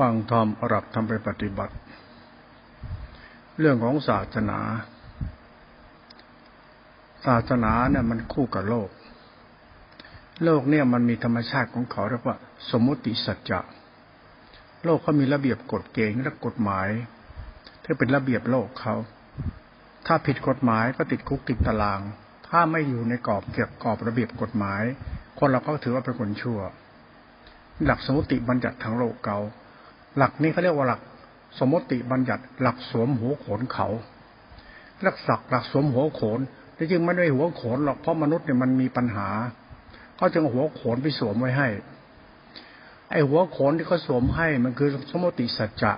[0.00, 1.74] ฟังธรรมอรับทำไปปฏิบัติ
[3.58, 4.58] เรื่องของศาสนา
[7.26, 8.88] ศาสนาเนี่ยมันคู่กับโลก
[10.44, 12.36] โลกเนี่ยมันมีธรรมชาติของเขาเรียกว่า
[12.70, 13.60] สมมติสัจจะ
[14.84, 16.88] โลกเขามีระเบียบกฎเกณฑ์และกฎหมาย
[17.82, 18.94] ที่เป็นระเบียบโลกเขา
[20.06, 22.00] ถ้าผิดกฎหมายก็ติดคุกติดตาราง
[22.48, 24.82] ถ้าไม่อยู่ในกรอบเกี่ยวกรอบระเบียบกฎหมาย
[25.38, 26.60] คนเราก็ถือว่าเป็นคนชั่ว
[27.84, 29.38] หลักสมมติบัญญัติทางโลกเกา
[30.16, 31.00] หลักนี้เขาเรียกว่าหลัก
[31.58, 33.88] สมมติบัญญัติ หลักสวมหัวโขนเขา
[35.02, 36.40] หลักศักหลักสวมหัวโขน
[36.74, 39.28] แต่จริงไม่ได้หัวโขนหรอกเพราะมนุษย์เนี่ยมันมีปัญหา
[40.16, 41.68] เขาจึงหัวโขนไปสวมไว้ให้
[43.10, 45.92] ไอ้หัวโขนที่เขาสวมให้มันคือสมมติสัจจะ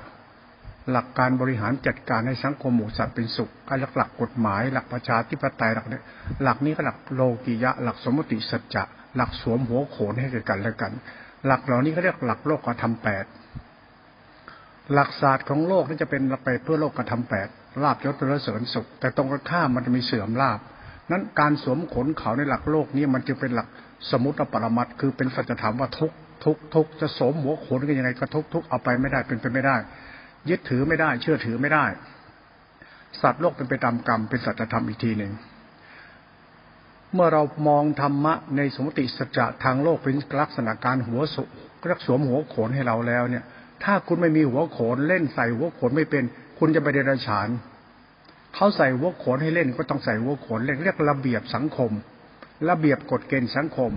[0.90, 6.02] หลักการบริหารจัดการให้สังคมหมู่สัตว์เป็นสุขการหลักหลักกฎหมาย หลักประชาธิปไตยหลักเนี่ย
[6.42, 8.82] หลักนี้ก็หลักโลกิยะ หลักสมมติสัจจะ
[9.16, 10.92] หลักสวมหัวโขนให้กันและกัน
[11.46, 13.24] หลักเหล่านี้เขาเรียกหลักโลกธรรมแปด
[14.94, 17.48] หลักศาสตร์ของโลกนี่จะเป็นไปเพื่อโลกกระทำแปด
[17.82, 20.60] ลาบยศระเสริญสุข แต่ตรงกันข้ามมันจะมีเสื่อมลาบ
[21.10, 23.68] นั้นการสวมขนเขาในหลักโลกนี้มันจึงเป็นหลัก
[24.10, 26.12] สมุติปรมัตคือเป็นสัจธรรมว่าทุก
[26.44, 29.76] ทุกทุกจะสมหัวขนกันยังไงก็ทุกทุกเอาไปไม่ได้เป็นไปไม่ได้
[30.50, 31.84] ยึดถือไม่ได้ เชื่อถือไม่ได้
[33.22, 35.32] สัตว์โลกเป็นไปตามกรรมเป็นสัจธรรมอีกทีหนึ่ง
[37.14, 41.42] เมื่อเรามองธรรมะในสมมติสัจจะทางโลกเป็นลักษณะการหัวสุ
[41.90, 43.44] รักสวมหัวโขนให้เราแล้วเนี่ย
[43.84, 46.24] ถ้าคุณไม่มีหัวโขนเล่นใส่หัวโขนไม่เป็น
[46.58, 47.48] คุณจะไปเดรัจฉาน
[48.54, 51.90] เขาใส่หัวโขนให้เล่นก็ต้องใส่หัวโขนเล่นเรียกระเบียบสังคม
[52.68, 53.92] ระเบียบกฎเกณฑ์สังคม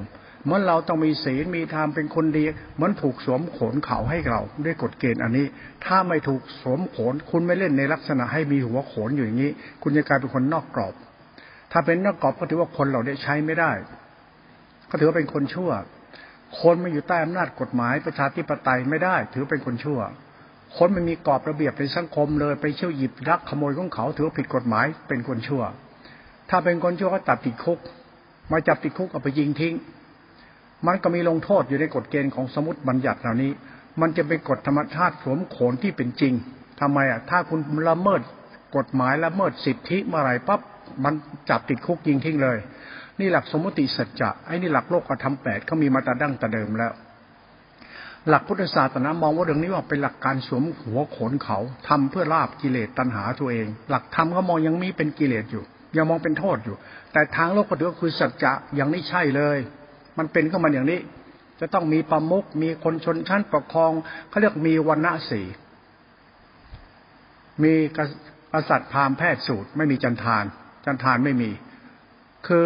[0.46, 2.44] เมื่อเราต้องมีศีลมีธรรมเป็นคนดี
[2.76, 5.46] เหมือนถูกสวมโขนเขาให้เราด้วยกฎเกณฑ์อันนี้
[5.86, 9.52] ถ้าไม่ถูกสวมโขน คุณไม่เล่นในลักษณะให้มีหัวโขนอยู่อย่างนี้
[9.84, 10.96] คุณจะกลายเป็นคนนอกกรอบ
[11.72, 13.72] ถ้าเป็นนอกกรอบก็ถือว่าคนเราได้ใช้ไม่ได้
[14.90, 15.72] ก็ถือว่าเป็นคนชั่ว
[16.62, 20.00] คนไม่อยู่ใต้อำนาจกฎหมายประชาธิปไตยไม่ได้ ถือเป็นคนชั่ว
[20.78, 25.64] คนไม่มีกรอบระเบียบในสังคมเลยไปเชี่ยวหยิบรักขโมยของเขาถือผิดกฎหมายเป็นคนชั่ว
[26.50, 27.80] ถ้าเป็นคนชั่วก็ตัดติดคุก
[28.52, 29.76] มาจับติดคุกเอาไปยิงทิ้ง
[30.88, 33.52] มันก็มีลงโทษอยู่ในกฎเกณฑ์ของสมุติบัญญัติเหล่านี้
[34.02, 36.34] มันจะเป็นกฎธรรมชาติสวมโขนที่เป็นจริง
[36.80, 38.22] ทำไมอะ ถ้าคุณละเมิด
[38.78, 40.62] กฎหมายละเมิดสิทธิเมื่อไรปั๊บ
[41.04, 41.14] มัน
[41.50, 42.58] จับติดคุกยิงทิ้งเลย
[43.20, 46.94] นี่หลักสมมติสัจจะไอ้นี่หลักโลกธรรมแปดเขามีมาแต่ดั้งแต่เดิมแล้ว
[48.30, 55.64] หลักพุทธศาสนามองว่าเรื่องนี้ว่าเป็นหลักการสวมหัวขนเขาทำเพื่อลาบกิเลสตัณหาตัวเอง หลักธรรมเขามองยังมีเป็นกิเลสอยู่
[55.98, 56.76] ยังมองเป็นโทษอยู่
[57.14, 59.58] แต่ทางโลกก็ถือคือสัจจะอย่างนี้ใช่เลย
[60.18, 61.00] มันเป็นเข้ามาอย่างนี้
[61.60, 63.92] จะต้องมีประมุขมีคนชนชั้นปกครอง
[64.30, 65.46] เขาเรียกมีวันณะสี่
[67.64, 67.74] มี
[68.54, 70.44] กษัตริย์พราหมณ์แพทย์สูตร ไม่มีจันทาน
[70.86, 71.52] จันทานไม่มี
[72.48, 72.66] คือ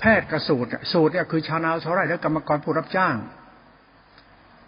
[0.00, 3.16] แพทย์กับสูตรสูตรเนี่ยคือชาวนาชาวไร่และกรรมกรผู้รับจ้าง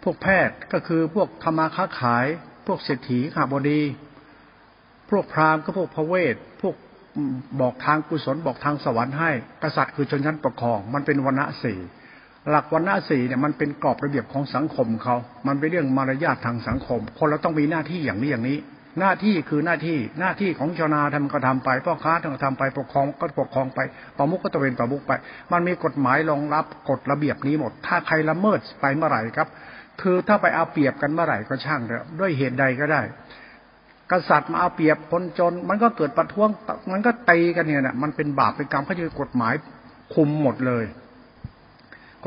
[0.03, 2.25] พวกแพทย์ก็คือพวกธรรมาค้าขาย
[2.67, 3.81] พวกเศรษฐีขาบดี
[5.09, 6.75] พวกพราหมณ์ก็พวกพระเวทพวก
[7.61, 9.31] บอกทางกุศลบอกทางสวรรค์ให้
[9.63, 11.79] กษัตริย์คือชนชั้นปกครอง มันเป็นวันณะสี่
[12.49, 15.15] หลักวันณะสี่เนี่ยมันเป็นกรอบระเบียบของสังคมเขา
[15.47, 18.57] มันเป็นเรื่องมารยาททางสังคม คนเราต้องมีหน้าที่อย่างนี้อย่างนี้
[18.99, 23.79] หน้าที่คือหน้าที่หน้าที่ของชาวนาทำก็ทำไปพ่อค้าทำทำไปปกครองก็ปกครองไป
[24.17, 25.11] ประมุขก็ตะเวนประมุขไป
[25.51, 29.47] มันมีกฎหมายรองรับกฎระเบียบนี้หมด ถ้าใครละเมิดไปเมื่อไหร่ครับ
[30.01, 33.01] คือถ้าไปเอาเปรียบกันเมื่อไหร่ก็ช่างเถอะด้วยเหตุใดก็ได้
[34.11, 36.49] กษัตริย์มาเอาเปรียบคนจน มันก็เกิดประท้วง
[36.91, 39.53] มันก็ตีกันเนี่ยนะมันเป็นบาปเป็นกรรมเขาจะกฎหมาย
[40.13, 40.85] คุมหมดเลย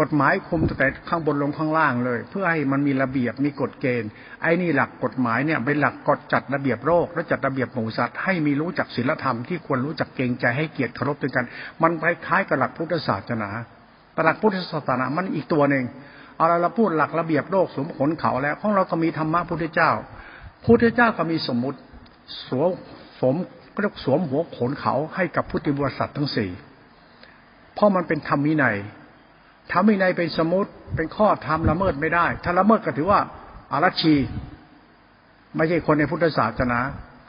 [0.01, 4.11] กฎหมายคุมตั้งแต่ข้างบนลงข้างล่างเลย เพื่อให้มันมีระเบียบมีกฎเกณฑ์
[4.43, 11.45] ไอ้นี่หลักกฎหมายเนี่ยเป็นหลักกฎจัดระเบียบโรคและจัดระเบียบหมู่สัตว์ให้มีรู้จักศีลธรรมที่ควรรู้จักเกรงใจให้เกียรติเคารพด้วยกัน
[11.83, 13.51] มันคล้ายๆกับหลักพุทธศาสนา
[14.13, 15.85] แต่หลักพุทธศาสนามันอีกตัวหนึ่ง
[16.37, 19.91] เอาเราพูดหลักระเบียบโลกสมผลเขาแล้วของเราก็มีธรรมะพุทธเจ้า
[20.65, 21.79] พุทธเจ้าก็มีสมมุติ
[22.49, 22.71] สวม
[23.21, 23.35] สม
[23.73, 26.51] ก็เรียกสวมหัวขนเขาให้กับพุทธิบริษัททั้งสี่
[27.75, 28.77] เพราะมันเป็นธรรมวินัย
[29.73, 33.21] ทำวินัยเป็นสมุติเป็นข้อทำละเมิดไม่ได้ ถ้าละเมิดก็ถือว่า
[33.73, 34.15] อารัชี
[35.57, 36.79] ไม่ใช่คนในพุทธศาสนา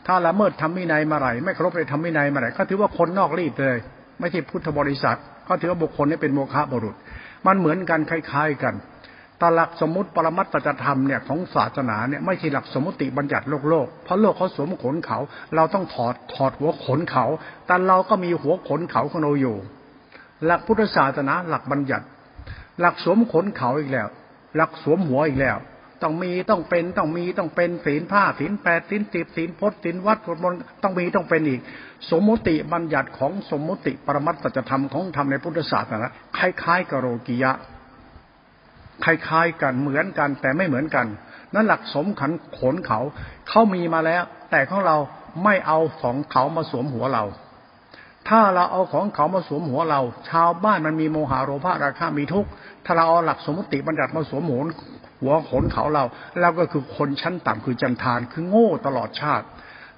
[0.08, 3.78] ถ้าละเมิดทำวินัยมาไหร่ไม่ครบเลยทำวินัยมาไหร่ก็ถือว่าคนนอกรีดเลย
[4.20, 5.18] ไม่ใช่พุทธบริษัท
[5.48, 6.96] ก็ถือว่าบุคคลนี้เป็นโมฆะบุรุษ
[7.48, 8.76] มันเหมือนกันคล้ายๆกัน
[9.42, 15.20] ตหลักสมมติปรมัตตธรรมเนี่ยของศาสนาเนี่ยไม่ใช่หลักสมมติบัญญัติโลกโลกเพราะโลกเขาสวมขนเขา
[15.56, 17.26] เราต้องถอดถอดหัวขนเขา
[17.66, 19.58] แต่เราก็มีหัวขนเขาของเราอยู่
[20.46, 22.06] หลักพุทธศาสนาหลักบัญญัติ
[22.82, 24.08] หลักสวมขนเขาอีกแล้ว
[24.56, 25.58] หลักสวมหัวอีกแล้ว
[26.04, 31.62] ต้องมีต้องเป็นต้องมีต้องเป็นศีลผ้าศีลแปดศีลสิบศีลพจน์ศีลวัดมนต้องมีต้องเป็นอีก
[32.12, 36.08] สมมติบัญญัติของสมมติปรมัตตธรรมของธรรมในพุทธศาสนา
[36.38, 37.52] คล้ายๆกับโรกิยะ
[39.04, 41.06] คล้ายๆกันเหมือนกันแต่ไม่เหมือนกัน
[41.54, 43.00] นั่นหลักสมขันขนเขา
[43.50, 44.98] เขามีมาแล้ว แต่ของเรา
[45.44, 47.24] ไม่เอาของเขามาสวมหัวเรา
[48.30, 52.50] ถ้าเราเอาของเขามาสวมหัวเรา ชาวบ้านมันมีโมหะโลภะราคะมีทุกข์
[52.86, 54.64] ถ้าเราเอาหลักสมมติบัญญัติมาสวมหัว
[55.22, 56.04] หัวขนเขาเรา
[56.42, 59.46] เราก็คือคนชั้นต่ำคือจันทานคือโง่ตลอดชาติ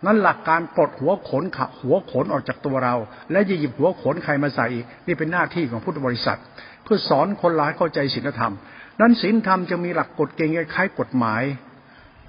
[0.06, 2.96] นั้นหลักการปลดหัวขนขหัวขนออกจากตัวเรา
[3.32, 6.40] และจะหยิบหัวขนใครมาใส่อีกนี่เป็นหน้าที่ของพุทธบริษัท
[6.84, 8.54] เพื่อสอนคนหลายเข้าใจศีลธรรม
[9.02, 11.44] นั้นศีลธรรมจะมีหลักกฎเกณฑ์คล้ายกฎหมาย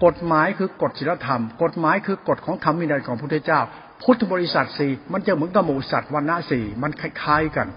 [0.04, 3.60] กฎหมายคือกฎศีลธรรม กฎหมายคือกฎของธรรมวินัยของพระพุทธเจ้า
[4.02, 7.68] พุทธบริษัทสี่มันจะเหมือนกับหมูสัตว์วันณะสี่มันคล้ายๆกัน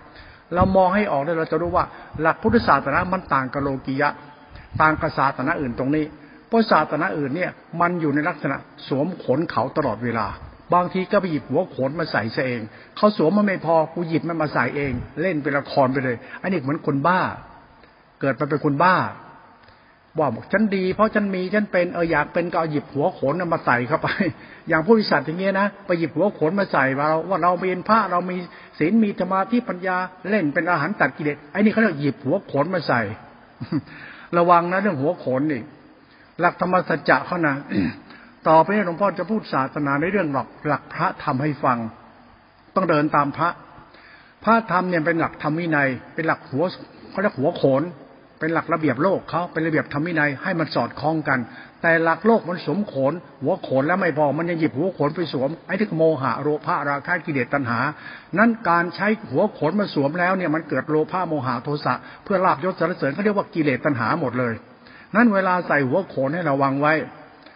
[0.55, 1.85] เรามองให้ออกได้เราจะรู้ว่า
[2.21, 4.09] หลักพุทธศาสนามันต่างกับโลกียะ
[4.81, 6.05] ต่างกับศาสนาอื่นตรงนี้
[6.47, 7.51] เพราะศาสนาอื่นเนี่ย
[7.81, 8.57] มันอยู่ในลักษณะ
[8.87, 10.27] สวมขนเขาตลอดเวลา
[10.73, 12.61] บางทีก็ไปหยิบหัวขนมาใส่ซะเอง
[12.97, 14.91] เขาสวมมันไม่พอกูหยิบมันมาใส่เอง
[15.21, 17.21] เล่นเป็นละครไปเลยอันนี้เหมือนคนบ้า
[18.19, 18.95] เกิดมาเป็นคนบ้า
[20.17, 24.07] ว่าบอกฉันดี เพราะฉันมีฉันเป็นเอออยากเป็นก็เอาหยิบหัวขนมาใส่เข้าไป
[24.69, 28.37] อย่างผู้วิสัชอย่างเงี้ยนะไปหยิบหัวขนมาใส่เราว่าเราเป็นพระเรามี
[28.79, 29.97] ศีลมีธรรมาที่ปัญญา
[30.29, 33.01] เล่นเป็นอาหารตัดกิเลสไอ้นี่เขาเรียกหยิบหัวขนมาใส่
[34.37, 35.61] ระวังนะเรื่องหัวขนนี่
[36.39, 37.55] หลักธรรมสัจจะเขานะ
[38.47, 41.77] ต่อไปนี้หลวงพ่อจะพูดศาสนาในเรื่องหลักหลักพระทำให้ฟัง
[42.75, 43.49] ต้องเดินตามพระ
[44.43, 46.63] พระธรรมเนี่ยเป็นหลักธรรมวินัย เป็นหลักหัว
[47.09, 47.83] เขาเรียกหัวโขน
[48.41, 51.39] เป็นหลักระเบียบโลกเขาเป็นระเบียบธรรมวินัยให้มันสอดคล้องกัน
[51.81, 57.79] แต่หลักโลกมันสมโขน หัวโขนแล้วไม่พอมันยังหยิบหัวโขนไปสวมไอ้ที่โมหะโลภะราคะกิเลสตัณหา
[58.37, 61.93] นั้นการใช้หัวโขนมาสวมแล้วเนี่ยมันเกิดโลภะโมหะโทสะ
[62.23, 64.53] เพื่อลาบยศสรรเสริญเขาเรียกว่ากิเลสตัณหาหมดเลย
[65.15, 66.93] นั้นเวลาใส่หัวโขนให้ระวังไว้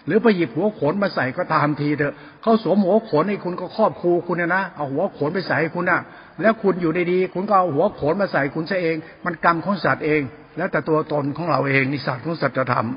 [0.07, 5.99] หรือไปหยิบหัวโขนมาใส่ก็ตามทีเถอะเขาสวมหัวโขนให้คุณก็ครอบครูคุณนะเอาหัวโขนไปใส่ให้คุณนะ
[6.41, 8.95] แล้วคุณอยู่ดีๆคุณก็เอาหัวโขนมาใส่คุณซะเอง
[9.25, 10.21] มันกรรมของสัตว์เอง
[10.57, 12.87] แล้วแต่ตัวตนของเราเองนิสัตว์ของสัจธรรม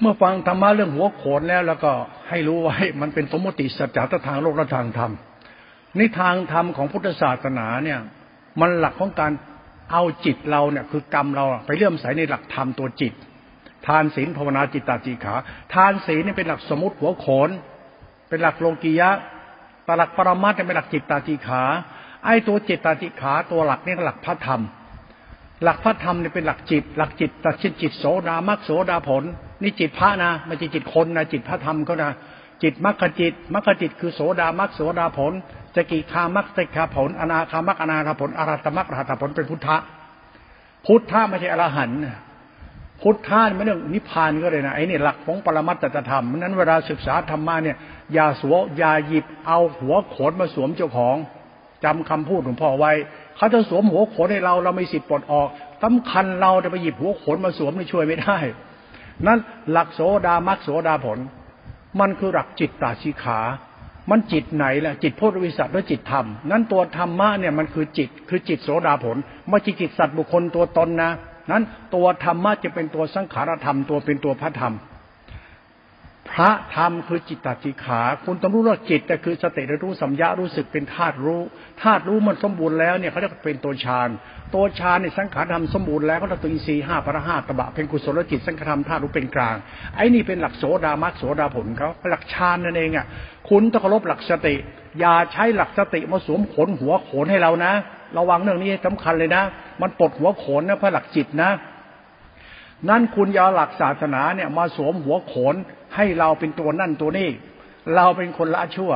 [0.00, 1.92] เมื่อฟังธรรมะเรื่องหัวโขนแล้วแล้วก็
[2.28, 5.12] ให้รู้ไว้มันเป็นสมมติสัจจะทางโลกและทางธรรม
[5.98, 8.00] นทางธรรมของพุทธศาสนาเนี่ย
[8.60, 9.32] มันหลักของการ
[9.92, 13.12] เอาจิตเราเนี่ยคือกรรมเราไปเลื่อมใสในหลักธรรมตัวจิต
[13.86, 15.34] ทานศีลภาวนาจิตตาจิขา
[15.74, 17.50] ทานศีลนี่เป็นหลักสมุติหัวโขน
[18.28, 19.10] เป็นหลักโลกียะ
[19.86, 21.62] ตหลักปรมัตถ์เป็นหลักจิตตาจิขา
[22.24, 24.62] ไอ้ตัวจิตตาจิขาตัวหลักนี่หลักพระธรรม
[25.62, 29.22] หลักพระธรรมเนี่ยเป็นหลักจิต หลักจิตตัดชินจิตโสดามักโสดาผล
[29.62, 32.10] นี่จิตพระนะไม่ใช่จิตคนนะจิตพระธรรมเขานะ
[32.62, 35.32] จิตมรรคจิตมรรคจิตคือโสดามักโสดาผล
[35.76, 39.76] สกิคามักสกิคาผล อนาคามักอนาคาผลอรัตมักอรหัตผลเป็นพุทธะ
[40.86, 41.98] พุทธะไม่ใช่อรหันต์
[43.02, 47.76] พุทธะไม่เรื่องนิพพานก็เลยนะไอ้นี่หลักของปรมัตตธรรมนั้นเวลาศึกษาธรรมะเนี่ย
[48.14, 51.16] อย่าสวอย่าหยิบเอาหัวโขนมาสวมเจ้าของ
[51.84, 52.92] จำคำพูดหลวงพ่อไว้
[53.36, 55.48] เขาจะสวมหัวโขนให้เราเราไม่สิทธิ์ปลดออก
[55.82, 58.38] สำคัญเราจะไปหยิบหัวโขนมาสวมนี่ช่วยไม่ได้
[59.26, 59.38] นั้น
[59.70, 61.18] หลักโสดามักโสดาผล
[62.00, 63.40] มันคือหลักจิตตาชิขา
[64.10, 69.16] มันจิตไหนล่ะจิตโพุทธวิสัชหรือจิตธรรม นั้นตัวธรรมะเนี่ยมันคือจิตคือจิตโสดาผล
[69.48, 71.10] ไม่ใช่จิตสัตว์บุคคลตัวตนนะ
[71.50, 71.62] นั้น
[71.94, 74.74] ตัวธรรมะจะเป็นตัวสังขารธรรมตัวเป็นตัวพระธรรม
[76.36, 81.40] พระธรรมคือจิตตจิขา คุณต้องรู้ว่าจิตแต่คือสติรู้สัมยารู้สึกเป็นธาตุรู้
[81.82, 84.08] ธาตุรู้มันสมบูรณ์แล้วเนี่ยเขาจะเป็นตัวฌาน
[84.54, 89.56] ตัวฌานในสังขารธรรมสมบูรณ์แล้วก็ต้องอินทรีย์ห้าพระห้าตบะเป็นกุศลจิตสังขารธรรมธาตุรู้เป็นกลาง
[89.96, 93.06] ไอ้นี่เป็นหลักโสดามักโสดาผลเขาหลักฌานนั่นเองอะ
[93.48, 94.54] คุณต้องเคารพหลักสติ
[95.00, 97.72] อย่าใช้หลักสติมาสวมขนหัวโขนให้เรานะ
[98.18, 99.42] ระวังเรื่องนี้สำคัญเลยนะ
[99.82, 101.50] มันปลดหัวโขนนะเพื่อหลักจิตนะ
[102.90, 105.54] นั่นคุณยาหลักศาสนาเนี่ยมาสวมหัวโขน
[105.96, 107.28] ให้เราเป็นตัวนั่นตัวนี้
[107.94, 108.92] เราเป็นคนละชั่ว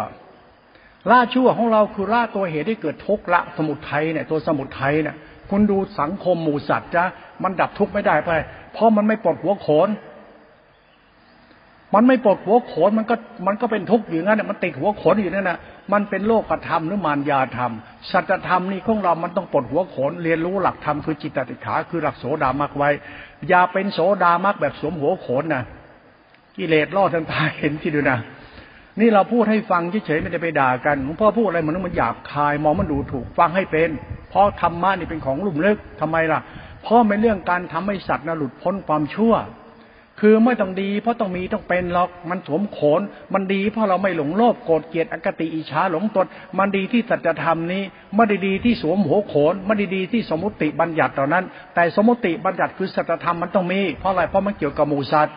[1.11, 5.17] ละชั่วของเราคือละตัวเหตุที่เกิดทุกข์ละสมุทัยเนี่ยตัวสมุทัยเนี่ย
[5.51, 7.05] คุณดูสังคมหมู่สัตว์จ้ะ
[7.43, 8.31] มันดับทุกข์ไม่ได้ไป
[8.73, 9.89] เพราะมันไม่ปลดหัวโขน
[11.95, 13.15] มันไม่ปลดหัวโขนมันก็
[13.47, 15.59] มันก็เป็นทุกข์อยู่งั้นมันติดหัวโขนอยู่นั่นนะ
[15.93, 17.73] มันเป็นโลกธรรมหรือมารยาธรรม
[18.11, 22.91] สัจธรรมนี่ของเรามันต้องปลดหัวโขนเรียนรู้หลักธรรมคือจิตติขาคือหลักโสดามักไว้
[23.49, 25.63] อย่าเป็นโสดามักแบบสวมหัวโขนนะ
[26.57, 28.19] กิเลสล่อทันตาเห็นที่ดูนะ
[29.01, 33.91] นี่เราพูดให้ฟังเฉยๆไม่ได้ไปด่ากันหลวงพ่อพูดอะไรเหมือนมันหยาบคายมองมันดูถูกฟังให้เป็น
[34.31, 36.41] เพราะธรรมะนี่เป็นของลุ่มลึกทำไมล่ะ
[36.83, 39.35] เพราะเป็นเรื่องการทำให้สัตว์นะหลุดพ้นความชั่ว
[40.21, 43.01] คือไม่ต้องดี เพราะต้องมีต้องเป็นหรอกมันสวมโขน
[43.35, 46.27] มันดีเพราะเราไม่หลงโลภโกรธเกลียดอคติอิจฉาหลงตน
[46.59, 47.83] มันดีที่สัจธรรมนี้
[48.17, 55.37] ไม่ได้ดีที่สวมหัวโขนไม่ได้ดีที่สมมติบัญญัติเหล่านั้น แต่สมมติบัญญัติคือสัจธรรมมันต้องมี เพราะอะไรเพราะมันเกี่ยวกับมูสัตว์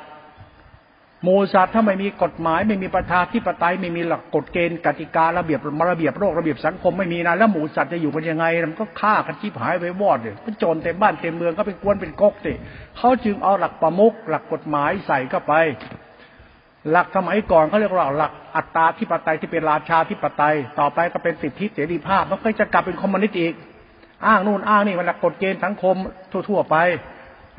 [1.24, 5.60] หมูสัตว์ถ้าไม่มีกฎหมาย ไม่มีประชาธิปไตยไม่มีหลักกฎเกณฑ์กติการะเบียบ
[5.92, 12.54] ระเบียบโลกระเบียบสังคมไม่มีนะแล้วหมูสัตว์จะอยู่กันยังไงมันก็ฆ่ากันชิบหายไปวอดเลยก็โจรเต็มบ้านเต็มเมืองก็เป็นกวนเป็นก๊กสิ
[12.98, 15.54] เขาจึงเอาหลักประมุขหลักกฎหมายใส่เข้าไป
[16.92, 23.54] หลักสมัยก่อนเขาเรียกว่าหลักอัตตาธิปไตยที่เป็นราชาธิปไตย ต่อไปก็เป็นสิทธิเสรีภาพมันก็จะกลับเป็นคอมมิวนิสต์อีก
[24.26, 25.96] อ้างนู่นอ้างนี่มันหลักกฎเกณฑ์สังคม
[26.50, 26.76] ทั่ว ๆ ไป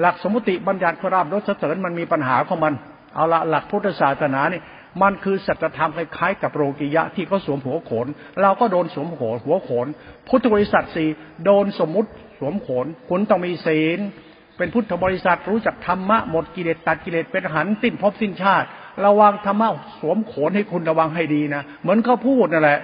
[0.00, 2.74] หลักสมมติบัญญัติความรสเสริญมันมีปัญหาของมัน
[3.14, 4.64] เอาละหลักพุทธศาสนาเนี่ย
[5.02, 8.06] มันคือสัจธรรมคล้ายๆกับโรกิยะที่เขาสวมหัวโขน
[8.42, 9.86] เราก็โดนสวมหัวหัวโขน
[10.28, 11.08] พุทธบริษัทสี่
[11.44, 13.98] โดนสมมุติสวมโขน คุณต้องมีศีล
[14.56, 18.66] เป็นพุทธบริษัทรู้จักธรรมะหมดกิเลสตัดกิเลสเป็นหันสิ้นภพสิ้นชาติ
[19.04, 19.68] ระวังธรรมะ
[20.00, 22.80] สวมโขนให้คุณระวังให้ดีนะ เหมือนเขาพูดนั่นแหละ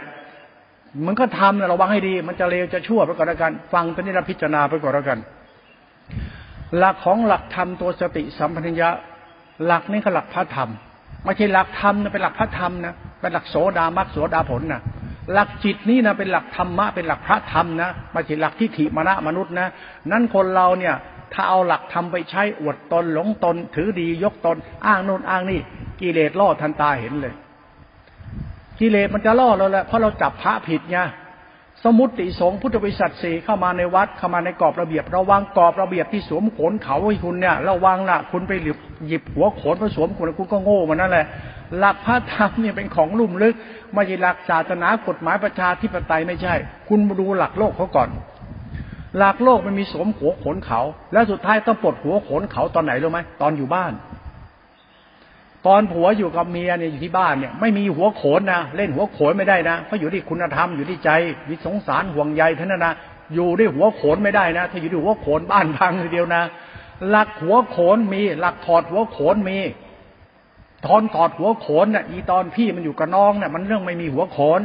[1.06, 5.18] มันก็ทำนะระวังให้ดี มันจะเลวจะชั่วไปก่อนแล้วกัน ฟังตอนนี้เราพิจารณาไปก่อนแล้วกัน
[6.78, 8.88] หลักของหลักธรรมตัวสติสัมพัญญะ
[9.66, 10.70] หลักนี่คือหลักพระธรรม
[11.24, 14.80] ไม่ใช่หลักธรรมนะเป็นหลักพระธรรมนะเป็นหลักโสดามักโสดาผลนะ
[15.32, 19.68] หลักจิตนี่นะเป็นหลักธรรมะเป็นหลักพระธรรมนะไม่ใช่หลักทิฏฐิมณะมนุษย์นะ
[20.10, 20.94] นั่นคนเราเนี่ย
[21.34, 25.60] ถ้าเอาหลักธรรมไปใช้อวดตนหลงตน ถือดียกตน อ้างโน่นอ้างนี่
[26.00, 27.34] กิเลสล่อทันตาเห็นเลย
[28.80, 30.98] กิเลสมันจะล่อเราแหละเพราะเราจับพระผิดไง
[31.84, 38.52] สมุติสงพุทธบริษัทสี่เข้ามาในวัดเข้ามาในกรอบระเบียบ ระวังกรอบระเบียบที่สวมโขนเขาให้คุณเนี่ยระวังละคุณไป
[39.06, 41.26] หยิบหัวโขนมาสวมคุณคุณก็โง่มันนั่นแหละ
[41.78, 43.54] หลักพระธรรมเนี่ยเป็นของลุ่มลึก
[43.94, 46.54] ไม่ใช่หลักศาสนากฎหมายประชาธิปไตยไม่ใช่
[46.88, 48.08] คุณมาดูหลักโลกเขาก่อน
[49.18, 50.80] หลักโลกมันมีสวมหัวโขนเขา
[51.12, 53.92] แล้วสุดท้ายต้องปลดหัวโขนเขาตอนไหนรู้ไหมตอนอยู่บ้าน
[55.66, 61.10] ตอนผัวอยู่กับเมียเนี่ยอยู่ที่บ้านเนี่ยไม่มีหัวโขนนะเล่นหัวโขนไม่ได้นะเพราะอยู่ที่คุณธรรมอยู่ที่ใจ
[61.48, 62.92] มีสงสารห่วงใยท่านนะ
[63.34, 66.42] อยู่ด้วยหัวโขนไม่ได้นะ ถ้าอยู่ด้วยหัวโขนบ้านพังทีเดียวนะ
[67.08, 69.58] หลักหัวโขนมีหลักถอดหัวโขนมี
[70.86, 74.60] ตอนถอดหัวโขนน่ะ อีตอนพี่มันอยู่กับน้องเนี่ยมันเรื่องไม่มีหัวโขน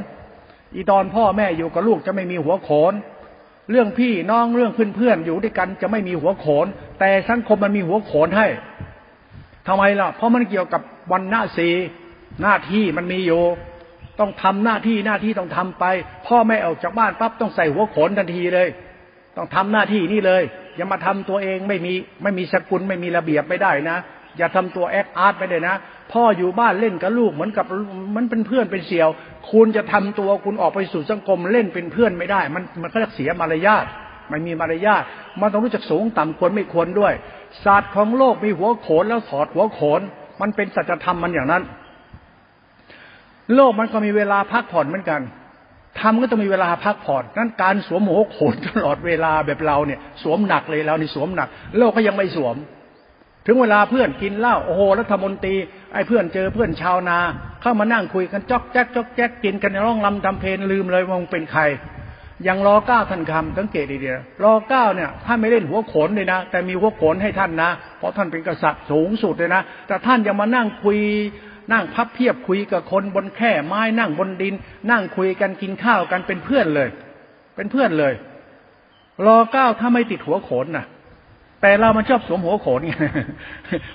[0.75, 2.93] อีตอนพ่อแม่อยู่กับลูกจะไม่มีหัวโขน
[3.71, 6.65] เรื่องพี่น้องเรื่องเพื่อนเพื่อนอยู่ด้วยกันจะไม่มีหัวโขน
[6.99, 8.47] แต่สังคมมันมีหัวโขนให้
[9.67, 10.81] ทำไมล่ะ เพราะมันเกี่ยวกับ
[11.11, 11.69] วันหน้าสี
[12.41, 13.43] หน้าที่มันมีอยู่
[14.19, 15.85] ต้องทำหน้าที่หน้าที่ต้องทำไป
[16.27, 18.67] พ่อแม่ออกจากบ้านปั๊บต้องใส่หัวโขนทันทีเลย
[19.37, 20.43] ต้องทำหน้าที่นี่เลย
[20.75, 21.93] อย่ามาทำตัวเองไม่มี
[22.23, 23.97] ไม่มีสกุลไม่มีระเบียบไม่ได้นะ
[24.37, 25.75] อย่าทำตัวแอคอาร์ตไปเลยนะ
[26.11, 27.65] พ่ออยู่บ้านเล่นกับลูกเหมือนกับ
[28.15, 29.09] มันเป็นเพื่อนเป็นเสี่ยว
[29.51, 33.85] คุณจะทำตัวคุณออกไปสู่สังคมเล่นเป็นเพื่อนไม่ได้ มันมันก็จะเสียมารยาท
[34.29, 35.03] ไม่มีมารยาท
[35.41, 37.13] มันต้องรู้จักสูงต่ำควรไม่ควรด้วย
[37.63, 40.01] ศาสตร์ของโลกมีหัวโขนแล้วถอดหัวโขน
[40.41, 41.63] มันเป็นสัจธรรมมันอย่างนั้น
[43.55, 45.21] โลกมันก็มีเวลาพักผ่อนเหมือนกัน
[45.99, 51.47] ทำก็ต้องมีเวลาพักผ่อนนั้นการสวมหัวโขนตลอดเวลาแบบเราเนี่ย สวมหนักเลยเรานี่สวมหนัก
[51.77, 52.55] โลกก็ยังไม่สวม
[53.47, 55.55] ถึงเวลาเพื่อนกินเหล้าโอ้โหรัฐมนตรี
[55.93, 57.17] ไอ้เพื่อนเจอเพื่อนชาวนา
[57.61, 61.61] เข้ามานั่งคุยกันจอกแจ๊กจอกแจ๊กกินกันในร้องลำทำเพลงลืมเลยว่ามึงเป็นใคร
[62.43, 70.99] อย่างรอเก้าท่านคำสังเกตดีเดียวรอเก้าเนี่ยท่านไม่เล่นหัวโขนเลยนะ แต่มีหัวโขนให้ท่านนะ เพราะท่านเป็นกษัตริย์สูงสุดเลยนะ แต่ท่านยังมานั่งคุย
[71.73, 74.53] นั่งพับเพียบคุยกับคนบนแค่ไม้นั่งบนดิน
[74.91, 76.89] นั่งคุยกันกินข้าวกันเป็นเพื่อนเลย
[77.55, 78.13] เป็นเพื่อนเลย
[79.25, 80.85] รอเก้าถ้าไม่ติดหัวโขนนะ
[81.61, 82.93] แต่เรามันชอบสวมหัวโขนไง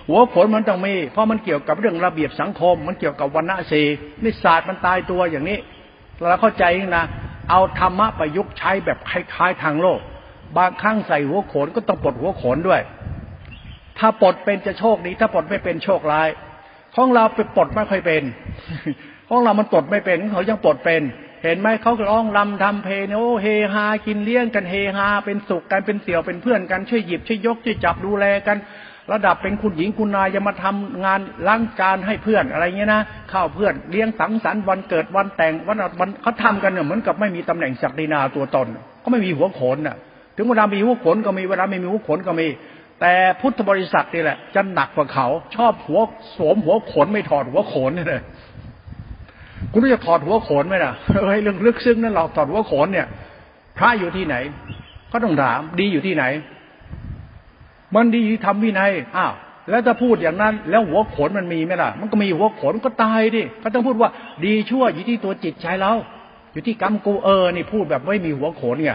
[0.09, 3.83] หัวโขนมันต้องมี เพราะมันเกี่ยวกับเรื่องระเบียบสังคม มันเกี่ยวกับวันณะสี
[4.25, 5.59] นิสาสตร์มันตายตัวอย่างนี้
[6.29, 6.65] เราเข้าใจ
[6.99, 7.05] นะ
[7.51, 10.01] เอาธรรมะประยุกต์ใช้แบบคล้ายๆทางโลก
[10.59, 12.81] บางครั้งใส่หัวโขนก็ต้องปลดหัวโขนด้วย
[13.99, 16.29] ถ้าปลดเป็นจะโชคดีถ้าปลดไม่เป็นโชคร้าย
[16.97, 18.23] ของเราไปปลดไม่ค่อยเป็น
[19.29, 21.03] ของเรามันปลดไม่เป็นเขายังปลดเป็น
[21.45, 28.57] เห็นไหมเขาร้องลำทำเพลงโอ้เฮฮากินเลี้ยงกันเฮฮาเป็นสุขกันเป็นเสี่ยวเป็นเพื่อนกันช่วยหยิบช่วยยกช่วยจับดูแลกัน
[29.13, 33.03] ระดับเป็นคุณหญิงคุณนายจะมาทำงานล้างจานให้เพื่อนอะไรเงี้ยนะ
[33.33, 38.67] ข้าวเพื่อนเลี้ยงสังสรรค์วันเกิดวันแต่งวันวันเขาทำกันเนี่ยเหมือนกับไม่มีตำแหน่งศักดินาตัวตน
[39.03, 39.97] ก็ไม่มีหัวโขนน่ะ
[40.37, 42.49] ถึงเวลามีหัวโขนก็มีเวลาไม่มีหัวโขนก็มี
[43.01, 45.27] แต่พุทธบริษัทนี่แหละจะหนักกว่าเขา
[45.57, 46.01] ชอบหัว
[46.37, 48.23] สวมหัวโขนไม่ถอดหัวโขนนี่เลย
[49.73, 50.93] คุณรู้จะถอดหัวโขนไหมล่ะ
[51.25, 53.07] เฮ้ยเรื่องลึกซึ้งนั่นหรอกถอดหัวโขนเนี่ย
[53.79, 54.37] พระอยู่ที่ไหน
[55.13, 56.25] ก็ต้องถามดีอยู่ที่ไหน
[57.95, 59.35] มันดีทำวินัยอ้าว
[59.71, 64.11] แล้วถ้าพูดอย่างนั้น แล้วหัวขนมันมีไหมล่ะ มันก็มีหัวขนก็ตายดิเขาต้องพูดว่า
[64.45, 65.93] ดีชั่วอยู่ที่ตัวจิตใจเรา
[66.53, 68.93] อยู่ที่กรรมกูเออนี่พูดแบบไม่มีหัวขนไง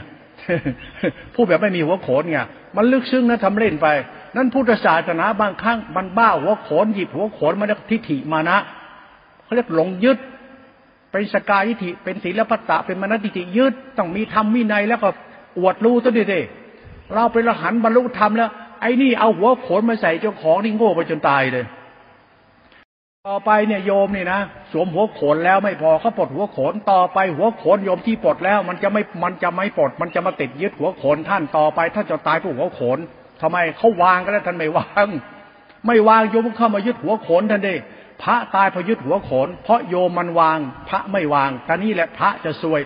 [1.36, 2.40] พูดแบบไม่มีหัวขนไง
[2.76, 3.88] มันลึกซึ้งนะทำเล่นไป
[4.36, 8.58] นั่นพุทธศาสนาบางครั้งมันบ้าหัวขนหยิบหัวขนมาจากทิฏฐิมานะ
[9.44, 10.18] เขาเรียกหลงยึด
[11.12, 15.10] เป็นสกายทิฏฐิเป็นศีลปัตตะเป็นมณฑิฐิยึดต้องมีธรรมวินัยแล้วก็
[15.58, 16.42] อวดรู้ตัวดิ
[17.14, 18.50] เราเป็นละหันบรรลุธรรมแล้ว
[18.86, 21.66] อ้นี่เอาหัวโขนมาใส่เจ้าของนี่โง่ไปจนตายเลย
[23.28, 24.40] ต่อไปเนี่ยโยมนี่นะ
[24.72, 33.00] สวมหัวโขนแล้วไม่พอเขาปลดหัวโขนต่อไปหัวโขนโยมที่ปลดแล้ว มันจะไม่มันจะไม่ปลด มันจะมาติดยึดหัวโขนท่านต่อไปท่านจะตายผู้หัวโขน
[33.42, 35.08] ทำไมเขาวางกันแล้วท่านไม่วาง
[35.88, 37.76] ไม่วางโยมเข้ามายึดหัวโขนท่านดิ
[38.24, 42.82] พระตายพยึดหัวโขน เพราะโยมมันวาง พระไม่วางท่านี้แหละพระจะซวย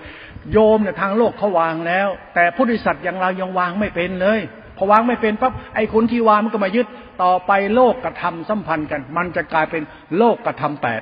[0.51, 4.39] โยมเนี่ยทางโลกเขาวางแล้ว แต่พุทธิสัตว์อย่างเรายังวางไม่เป็นเลย
[4.79, 6.87] พอวางไม่เป็นปั๊บไอ้คนที่วางมันก็มายึด
[7.23, 9.83] ต่อไปโลกกระทำสัมพันธ์กัน มันจะกลายเป็น
[10.17, 11.01] โลกกระทำแปด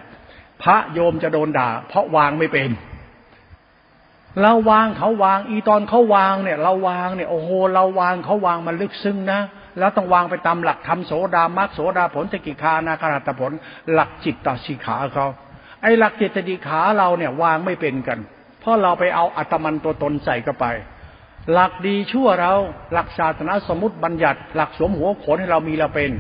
[0.64, 2.70] พระโยมจะโดนด่า เพราะวางไม่เป็น
[4.42, 9.40] เราวางเขาวางอีตอนเขาวางเนี่ย เราวางเนี่ยโอ้โหเราวางเขาวางมันลึกซึ้งนะ
[9.80, 13.52] แล้วต้องวางไปตามหลักธรรมโสดามัคโสดาผลสกิคานาคาตผล
[13.92, 15.28] หลักจิตตสิขาเขา
[15.82, 18.20] ไอ้หลักจิตติขาเราเนี่ยวางไม่เป็นกัน
[18.60, 20.66] เพราะเราไปเอาอัตมันตัวตนใส่เข้าไป
[21.54, 22.54] หลักดีชั่วเรา
[22.94, 26.12] หลักศาสนาสมมติบัญญัติ หลักสวมหัวโขนให้เรามีเราเป็น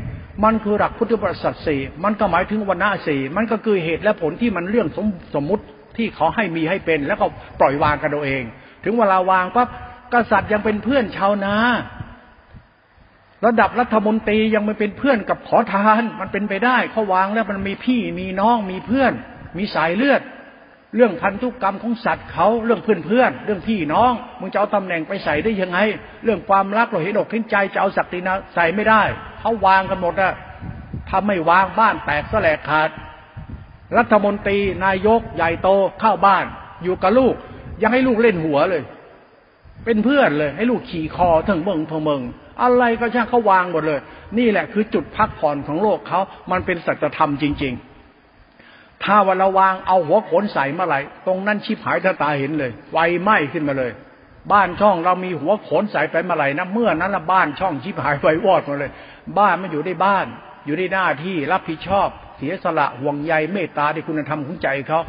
[0.44, 5.64] มันคือหลักพุทธประสัทสี่มันก็หมายถึงวันาสี่มันก็คือเหตุและผลที่มันเรื่องสมสมมุติ
[5.98, 7.26] ที่เขาให้มีให้เป็น แล้วก็
[7.60, 8.44] ปล่อยวางกันเอาเอง
[8.84, 9.68] ถึงเวลาวางปั๊บ
[10.14, 11.56] กษัตริย์ยังเป็นเพื่อนชาวนา
[13.46, 19.14] ระดับรัฐมนตรียังไม่เป็นเพื่อนกับขอทาน มันเป็นไปได้เขาวางแล้วมันมีพี่มีน้องมีเพื่อน
[19.58, 20.22] มีสายเลือด
[20.96, 25.78] เรื่องพันธุกรรมของสัตว์เขาเรื่องเพื่อนเพื่อนเรื่องพี่น้องมึงจะเอาตำแหน่งไปใส่ได้ยังไง
[26.24, 29.02] เรื่องความรักเราเห็นอกเห็นใจจะเอาศักดินาใส่ไม่ได้
[29.40, 30.34] เขาวางกันหมดอะ
[31.10, 32.90] ทำไม่วางบ้านแตกสลกขาด
[33.98, 36.46] รัฐมนตรีนายกใหญ่โตเข้าบ้าน
[36.84, 37.36] อยู่กับลูก
[37.82, 38.84] ยังให้ลูกเล่นหัวเลย
[39.86, 42.22] เป็นเพื่อนเลย ให้ลูกขี่คอถึงเมืองทงเมือง
[42.62, 44.00] อะไรก็ช่างเขาวางหมดเลย
[44.38, 46.20] นี่แหละคือจุดพักผ่อนของโลกเขา
[46.52, 47.87] มันเป็นสัจธรรมจริง ๆ
[49.04, 53.92] ถ้าวันระวางเอาหัวขนใส่เมื่อไหร่ตรงนั้นชิบหายถ้าตาเห็นเลยไฟไหม้ขึ้นมาเลย
[54.52, 58.92] บ้านช่องเรามีหัวขนใส่ไปเมื่อไหร่นะเมื่อนั้นละบ้านช่องชิบหายไฟวอดมาเลย
[59.38, 60.26] บ้านไมันอยู่ในบ้าน
[60.66, 65.00] อยู่ในหน้าที่รับผิดชอบ เสียสละห่วงใยเมตตาในคุณธรรมของใจเขา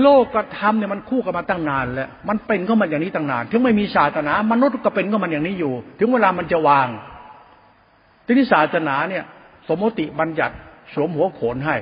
[0.00, 6.88] โลกกระทำเนี่ยมันคู่กันมาตั้งนานแล้ว มันเป็นก็มันอย่างนี้ตั้งนาน ถึงไม่มีศาสนามนุษย์ก็เป็นก็มันอย่างนี้อยู่ ถึงเวลามันจะวาง
[8.26, 9.24] ทีนี้ศาสนาเนี่ย
[9.68, 10.54] สมมติบัญญัติ
[10.94, 11.76] สวมหัวโขนให้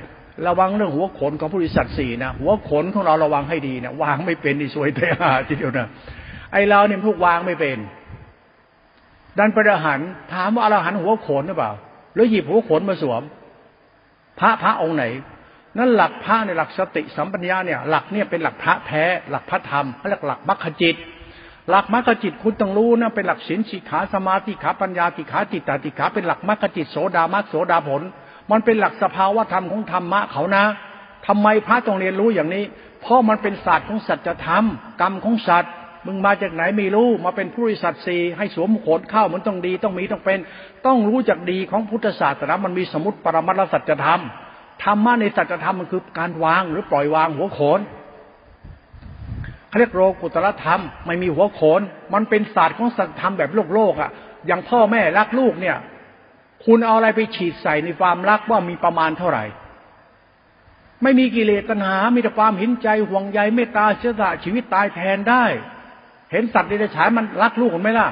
[0.47, 5.89] ระวังเรื่องหัวขนของผู้บริษัทสี่นะหัวขนของเราระวังให้ดีนะวางไม่เป็นนี่สวยแต่หาทีเดียวนะ
[6.53, 7.79] ไอเราเนี่ยพวกวางไม่เป็น
[9.39, 10.01] ดันประหัน
[10.33, 11.73] ถามว่าอรหันหัวขนหรือเปล่า
[12.15, 13.23] แล้วหยิบหัวขนมาสวม
[14.41, 15.05] พระพระองค์ไหน
[15.79, 20.97] นั่นหลักพระในหลักสติสัมปัญญาเนี่ย หลักเนี่ยเป็นหลักพระแท้ หลักพระธรรมเขาเรียกหลักมรรคจิต
[21.71, 28.03] หลักมรรคจิตคุณต้องรู้นะเป็นหลักศีลสิกขาสมาธิขาปัญญาติขาจิตตติขาเป็นหลักมรรคจิตโสดามรรคโสดาผล
[28.51, 30.65] มันเป็นหลักสภาวธรรมของธรรมะเขานะ
[31.27, 32.65] ทำไมพระต้องเรียนรู้อย่างนี้
[33.01, 34.65] เพราะมันเป็นศาสตร์ของสัจธรรม
[35.01, 35.73] กรรมของสัตว์
[36.07, 40.39] มึงมาจากไหนไม่รู้มาเป็นผู้ริสัตสีให้สวมโขนเข้ามันต้องดีต้องมีต้องเป็น
[40.87, 44.21] ต้องรู้จักดีของพุทธศาสนามันมีสมุติปรมัตถสัจธรรม
[44.85, 47.81] ธรรมะในสัจธรรมมันคือการวางหรือปล่อยวางหัวโขน
[49.69, 51.81] เขาเรียกโรกุตรธรรม ไม่มีหัวโขน
[52.15, 54.11] มันเป็นศาสตร์ของสัจธรรมแบบโลกโลกอะ
[54.47, 55.77] อย่างพ่อแม่รักลูกเนี่ย
[56.65, 59.45] คุณเอาอะไรไปฉีดใส่ในความรักว่ามีประมาณเท่าไหร่
[61.03, 65.45] ไม่มีกิเลสตัณหา มีแต่ความเห็นใจห่วงใยเมตตาเสียสละชีวิตตายแทนได้
[66.33, 68.09] เห็นสัตว์ในเดรัจฉานมันรักลูกมันไหมล่ะ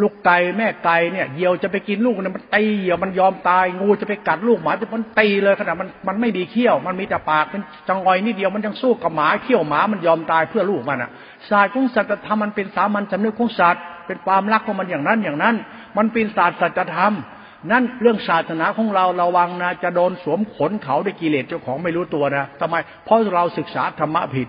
[0.00, 11.10] ลูกไก่แม่ไก่เนี่ยเหยี่ยวจะไปกินลูกเนี่ยมันตีเหยี่ยวมันยอมตาย งูจะไปกัดลูกหมาจะมันตีเลยขนาดมันมันไม่มีเขี้ยว มันมีแต่ปากมันจังอยนิดเดียวมันยังสู้กับหมาเขี้ยวหมามันยอมตายเพื่อลูกมันอะ
[11.48, 15.54] ศาสตร์ของสัตว์ธรรมมันเป็นสามัญสำนึกของสัตว์ เป็นความรักของมันอย่างนั้นอย่างนั้น
[15.96, 17.14] มันเป็นศาสตร์สัจธรรม
[17.70, 24.48] นั่นเรื่องศาสนาของเราระวังนะจะโดนสวมขนเขาด้วยกิเลสเจ้าของไม่รู้ตัวนะทำไม เพราะเราศึกษาธรรมะผิด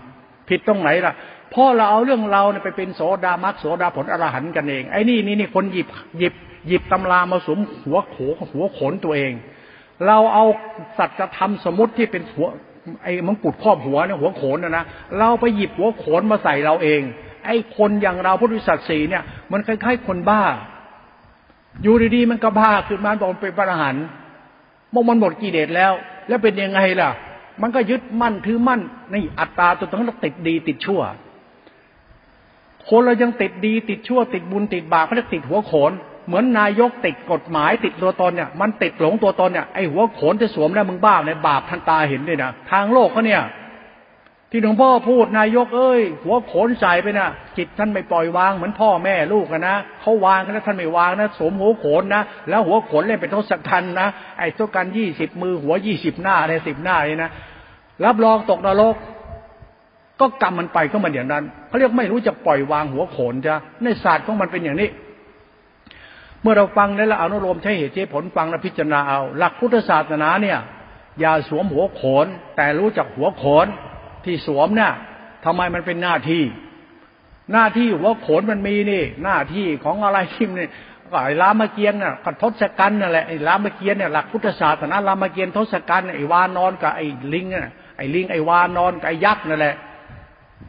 [0.50, 1.14] ผิดตรงไหนล่ะ
[1.52, 5.88] เพราะเราเอาเรื่องเราเนี่ยไปเป็นโสดามักโสดาผลอรหันต์กันเอง ไอ้นี่นี่นี่คนหยิบ
[6.20, 6.34] หยิบ
[6.68, 8.16] หยิบตำรามาสวมหัวโข
[8.54, 9.34] หัวขนตัวเอง
[10.08, 10.46] เราเอา
[10.98, 12.48] สัจธรรมสมมติที่เป็นหัว
[13.04, 14.84] ไอ้มังกุดครอบหัวเนี่ยหัวโขนนะนะ
[15.20, 17.02] เราไปหยิบหัวโขนมาใส่เราเอง
[17.46, 20.44] ไอ้คนอย่างเราพุทธศาสนาเนี่ย มันคล้ายๆ คนบ้า
[21.84, 24.06] อยู่ดีๆมันก็บ้าขึ้นมาบอกเป็นพระอรหันต์
[24.94, 25.92] มองมันหมดกิเลสแล้ว
[26.28, 27.10] แล้วเป็นยังไงล่ะ
[27.62, 31.02] มันก็ยึดมั่นถือมั่นในอัตตาตัวตรงนั้นติดดีติดชั่ว
[32.90, 35.92] คนเรายังติดดีติดชั่ว ติดบุญติดบาปเขาะติดหัวโขน
[36.28, 43.42] เหมือนนายกติดกฎหมาย ติดตัวตนเนี่ย มันติดหลงตัวตนเนี่ยไอ้หัวโขนจะสวมแล้วมึงบ้าเนี่ยบาปทันตาเห็นเลยนะทางโลกเขาเนี่ย
[44.56, 54.08] ที่หลวงพ่อพูดนายกเอ้ย หัวโขนใส่ไปนะ่ะจิตท่านไม่ปล่อยวางเหมือนพ่อแม่ลูกนะเขาวางนแล้วท่านไม่วางนะสวมหัวโขนนะแล้วหัวโขนเล่นเป็นทศกัณฐ์นะ
[54.40, 57.30] ไอ้ทศกัณฐ์ยี่สิบมือหัวยี่สิบหน้าอะไรสิบหน้าเลยนะ
[58.06, 58.96] รับรองตกนรก
[60.20, 64.90] ก็กรรมมันไปก็มันอย่างนั้นเขาเรียกไม่รู้จะปล่อยวางหัวโขนจ้ะในศาสตร์ของมันเป็นอย่างนี้
[66.42, 70.60] เมื่อเราฟังแล้วเราอนุโลมใช้เหตุใช้ผลฟังและพิจารณาเอา หลักพุทธศาสนาเนี่ย
[71.20, 73.68] อย่าสวมหัวโขน แต่รู้จักหัวโขน
[74.26, 74.92] ที่สวมเนี่ย
[75.46, 76.44] ทำไมมันเป็นหน้าที่
[77.54, 80.68] หน้าที่หัวโขนมันมีนี่ หน้าที่ของอะไรที่นี่
[81.12, 89.76] ก็ไอ้รามเกียรติน่ะก็ทศกัณฐ์นั่นแหละไอ้รามเกียรติเนี่ยหลักพุทธศาสนารามเกียรติทศกัณฐ์ไอ้วานอนกับไอ้ลิงน่ะไอ้ลิงไอ้วานอนกับไอ้ยักษ์นั่นแหละ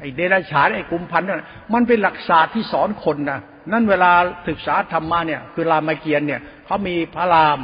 [0.01, 3.41] ไอ้เดรัจฉานไอ้กุมพันธ์นั่นมันเป็นหลักศาสตร์ที่สอนคนนะ
[3.73, 4.11] นั่นเวลา
[4.49, 7.61] ศึกษาธรรมะเนี่ย คือรามเกียรติเนี่ยเขามีพระราม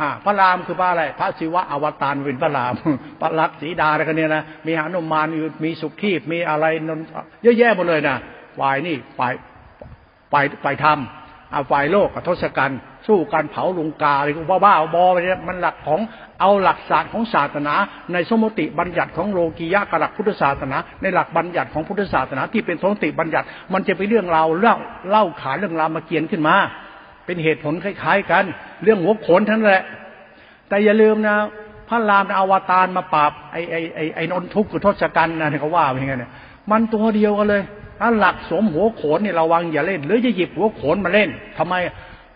[0.00, 2.74] อ่าพระรามคือพระอะไร พระศิวะอวตารเป็นพระราม
[3.20, 5.26] พระลักษสีดาอะไรกันเนี่ยนะ มีหานุมาน
[5.64, 7.00] มีสุขีบมีอะไรนน
[7.42, 8.16] เยอะแยะหมดเลยนะ
[8.58, 9.32] ฝ่ายนี่ฝ่าย
[10.32, 10.98] ฝ่ายฝ่ายธรรม
[11.52, 16.00] อาฝ่ายโลกกับทศกัณฐ์สู้การเผาลุงกาอะไรบ้าบ้าบอไปเนี่ยมันหลักของ
[16.40, 17.74] เอาหลักศาสตร์ของศาสนา
[18.12, 24.76] ในสมมติบัญญัติของโลกียะกับหลักพุทธศาสนา ในหลักบัญญัติของพุทธศาสนาที่เป็นสมมติบัญญัติ มันจะเป็นเรื่องราวเล่า
[25.10, 26.56] เล่าขานเรื่องราวมาเกียนขึ้นมา
[27.26, 28.44] เป็นเหตุผลคล้ายๆกัน
[28.82, 29.82] เรื่องหัวโขนทั้งนั้นแหละ
[30.68, 31.36] แต่อย่าลืมนะ
[31.88, 36.32] พระรามอวตารมาปราบไอ้ไอ้ไอ้ไอ้นนทุกข์กับทศกัณฐ์นะเขาว่าเป็นไงเนี่ย
[36.70, 37.62] มันตัวเดียวกันเลย
[38.00, 41.74] ถ้าหลักสวมหัวโขนเนี่ยระวังอย่าเล่น หรือจะหยิบหัวโขนมาเล่นทำไม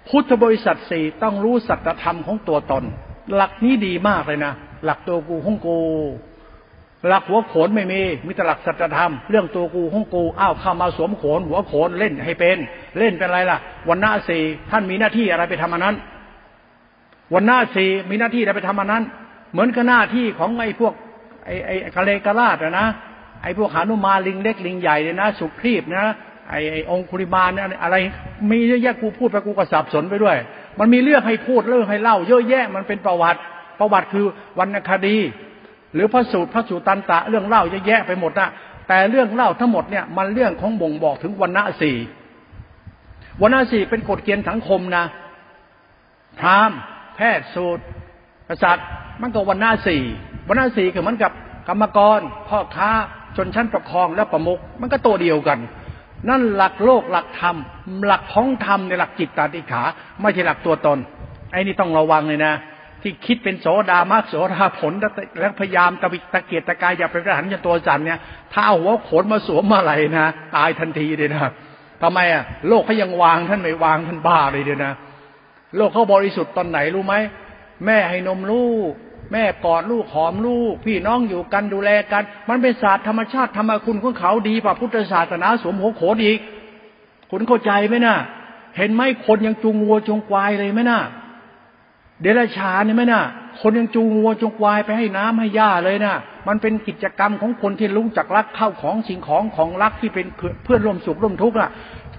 [0.09, 2.85] พุทธบริษัทสี่ต้องรู้สัจธรรมของตัวตน
[3.35, 4.53] หลักนี้ดีมากเลยนะ
[4.85, 5.79] หลักตัวกูของกู
[7.09, 12.59] หลักหัวโขนไม่มีมีแต่หลักสัจธรรม เรื่องตัวกูของกูอ้าวเข้ามาสวมโขนหัวโขนเล่นให้เป็น
[12.99, 13.59] เล่นเป็นอะไรล่ะ
[13.89, 15.97] วันหน้าสี่ท่านมีหน้าที่อะไรไปทำอันนั้น
[17.35, 19.05] วันหน้าสี่มีหน้าที่อะไรไปทำอันนั้น
[19.53, 20.93] เหมือนกับหน้าที่ของไอ้พวก
[21.45, 22.87] ไอ้ไอ้กะเลกะลาดนะ
[23.43, 26.05] ไอ้พวกหานุมาลิงเล็กลิงใหญ่เนี่ยนะ สุครีบนะ
[26.51, 27.97] ไอ้ไอ้องคุริมาเนี่ยอะไร
[28.51, 30.37] มีเยอะแยะกูพูดไปกูก็สับสนไปด้วย
[30.79, 33.41] มันมีเรื่องให้พูดเรื่องให้เล่า เยอะแยะมันเป็นประวัติ
[33.81, 34.27] ประวัติคือ
[34.59, 35.17] วรรณคดี
[35.95, 38.49] หรือพระสูตรพระสูตรตันตะเรื่องเล่าเยอะแยะไปหมดนะ
[38.89, 41.97] แต่เรื่องเล่าทั้งหมดเนี่ยมันเรื่องของบ่งบอกถึงวันณะสี่
[43.43, 45.05] วันณะสี่เป็นกฎเกณฑ์สังคมนะ
[46.39, 46.79] พราหมณ์
[47.17, 47.83] แพทย์สูตร
[48.49, 48.87] กษัตริย์
[49.21, 50.03] มันก็วันหน้าสี่
[50.49, 51.33] วันหน้าสี่คือเหมือนกับ
[51.69, 52.91] กรรมกรพ่อค้า
[53.37, 55.59] ชนชั้นปกครองและประมุขมันก็ตัวเดียวกัน
[56.29, 57.57] นั่นหลักโลกหลักธรรม
[58.07, 59.83] หลักของธรรมในหลักจิตตาติขา
[60.21, 60.99] ไม่ใช่หลักตัวตน
[61.53, 62.55] ไอ้นี่ต้องระวังเลยนะ
[63.03, 64.93] ที่คิดเป็นโสดามากโสดาผล
[65.41, 68.19] แล้วพยายามตะวิตะเกียรตะกายอย่าเป็นพระหันจะตัวจันเนี่ย
[68.53, 71.51] ถ้าเอาหัวขนมาสวมมาอะไรนะตายทันทีเลยนะ
[72.03, 74.93] ทำไมอะโลกเขายังวางท่านไม่วางท่านบ้าเลยเดียนะ
[75.77, 77.15] โลกเขาบริสุทธิ์ตอนไหนรู้ไหม
[77.87, 78.93] แม่ให้นมลูก
[79.33, 86.39] แม่กอดลูกหอมลูก พี่น้องอยู่กันดูแลกัน มันเป็นศาสตร์ธรรมชาติธรรมคุณของเขาดีกว่าพุทธศาสนาสวมหัวโขนอีก
[87.31, 88.17] คุณเข้าใจไหมนะ่ะ
[88.77, 91.01] เห็นไหมคนยังจูงวัวจูงควายเลยไหมนะ่ะ
[92.21, 93.25] เดรัจฉานนี่ไหมนะ่ะ
[93.61, 96.17] คนยังจูงวัวจูงควายไปให้น้ำให้หญ้าเลยนะ่ะ
[96.49, 100.27] มันเป็นกิจกรรมของคนที่รู้จักรักเข้าของสิ่งของของรักที่เป็น
[100.65, 101.71] เพื่อนร่วมสุขร่วมทุกข์อะ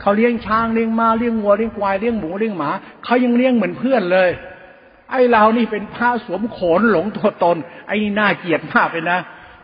[0.02, 2.70] เขาเลี้ยงช้างเลี้ยงม้าเลี้ยงวัวเลี้ยงควายเลี้ยงหมูเลี้ยงหมา
[3.06, 4.30] เขายังเลี้ยงเหมือนเพื่อนเลย
[5.12, 9.20] ไอ้เรานี่เป็นผ้าสวมโขนหลงตัวตน ไอ้นี่น่าเกลียดมากเลยนะ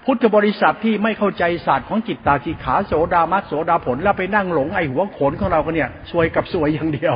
[0.05, 7.15] พุทธบริษัทที่ไม่เข้าใจศาสตร์ของจิตตาสีขาโสดามัสโสดาผลแล้วไปนั่งหลงไอ้หัวโขนของเราเนี่ย สวยกับสวยอย่างเดียว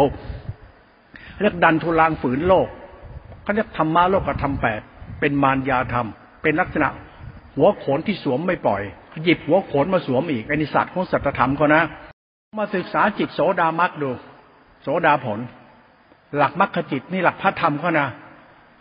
[1.40, 2.68] เรียกดันทุลังฝืนโลก
[3.44, 4.82] เขาเรียกธรรมะโลกธรรมแปด
[5.20, 6.08] เป็นมารยาธรรม
[6.44, 6.90] เป็นลักษณะ
[7.56, 8.82] หัวโขนที่สวมไม่ปล่อย
[9.24, 11.82] หยิบหัวโขนมาสวมอีกไอ้นิสัตของสัตธรรมเขานะ
[12.60, 14.12] มาศึกษาจิตโสดามักดู
[14.82, 15.40] โสดาผล
[16.38, 18.08] หลักมรรคจิตนี่หลักพระธรรมเขานะ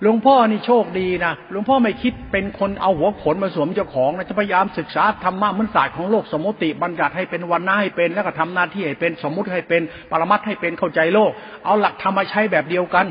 [0.03, 11.31] หลวงพ่อนี่โชคดีนะหลวงพ่อไม่คิดเป็นคนเอาหัวขนมาสวมเจ้าของนะจะพยายามศึกษาธรรมะมันศาสตร์ของโลกสมมติบัญญัติให้เป็นวันหน้าให้เป็น แล้วก็ทำหน้าที่ให้เป็นสมมุติให้เป็นปรมัตให้เป็นเข้าใจโลก
[11.65, 13.07] เอาหลักธรรมมาใช้แบบเดียวกัน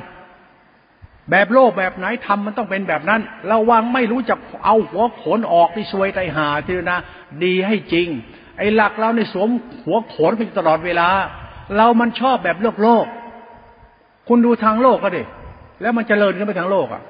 [1.32, 7.00] แบบโลกแบบไหนทำมันต้องเป็นแบบนั้นระวังไม่รู้จักเอาหัวขนออกที่ซวยไตหาทีนะ
[7.44, 8.08] ดีให้จริง
[8.58, 9.50] ไอ้หลักเราในสวม
[9.84, 11.08] หัวโขนไปตลอดเวลา
[11.78, 13.06] เรามันชอบแบบโลกโลก
[14.28, 15.24] คุณดูทางโลกก็ดิ
[15.82, 17.04] แล้วมันจเจริญขึ้นไปทางโลกอะ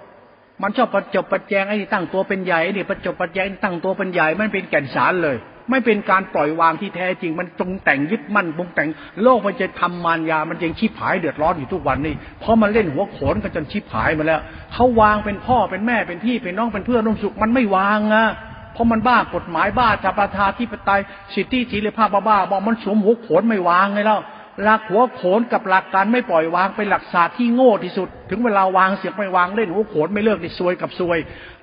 [0.61, 5.37] มันชอบประจบประแจงไอ้นี่ตั้งตัวเป็นใหญ่นี่ประจบประแจงตั้งตัวเป็นใหญ่มันเป็นแก่นสารเลย
[5.69, 8.89] ไม่เป็นการปล่อยวางที่แท้จริง มันจงแต่งยึดมั่นบงแต่ง
[9.23, 14.41] โลกมันจะทำมารยา มันยังชิบหายเดือดร้อนอยู่ทุกวันนี่เพราะมันเล่นหัวโขนกันจนชิบหายมาแล้ว
[14.73, 18.27] เขาวางเป็นพ่อเป็นแม่เป็นพี่เป็นน้องเป็นเพื่อนร่วมสุขมันไม่วางอะ
[18.73, 21.01] เพราะมันบ้ากฎหมายบ้าจัประทาที่ปไตย
[21.35, 24.19] สิทธิศีลภาพบ้าบอกมันสวมหัวโขนไม่วางไงแล้ว
[24.63, 31.17] หลักหัวโขนกับหลักการไม่ปล่อยวางเป็นหลักศาสตร์ที่โง่ที่สุด ถึงเวลาวางเสียงไม่วางเล่นหัวโขนไม่เลิกนี่ซวยกับซวย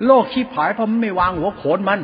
[0.05, 1.99] โลกชีพหายเพราะมันไม่วางหัวโขนมัน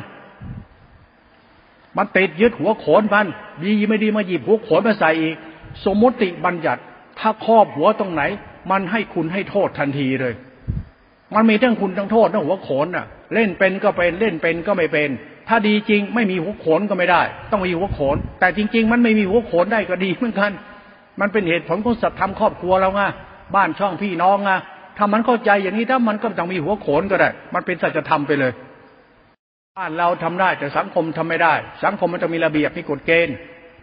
[1.96, 3.26] มันติดยึดหัวโขนมัน
[3.64, 5.36] ดีไม่ดีมาหยิบหัวโขนมาใส่อีก
[5.84, 6.80] สมมติบัญญัติ
[7.18, 8.22] ถ้าครอบหัวตรงไหน
[8.70, 10.34] มันให้คุณให้โทษทันทีเลย
[11.34, 15.10] มันมีทั้งคุณทั้งโทษทั้งหัวโขนน่ะ เล่นเป็นก็เป็นเล่นเป็นก็ไม่เป็น
[15.48, 20.52] ถ้าดีจริงไม่มีหัวโขนก็ไม่ได้ ต้องมีหัวโขน แต่จริง ๆ มันไม่มีหัวโขนได้ก็ดีเหมือนกัน
[21.20, 23.00] มันเป็นเหตุผลของสัตธรรมครอบครัวเราไง
[23.54, 24.50] บ้านช่องพี่น้องไง
[24.96, 28.52] ถ้ามันเข้าใจอย่างนี้ถ้ามันก็ต้องมีหัวโขนก็ได้ มันเป็นสัจธรรมไปเลย
[29.80, 33.34] บ้านเราทำได้แต่สังคมทำไม่ได้ สังคมมันจะมีระเบียบมีกฎเกณฑ์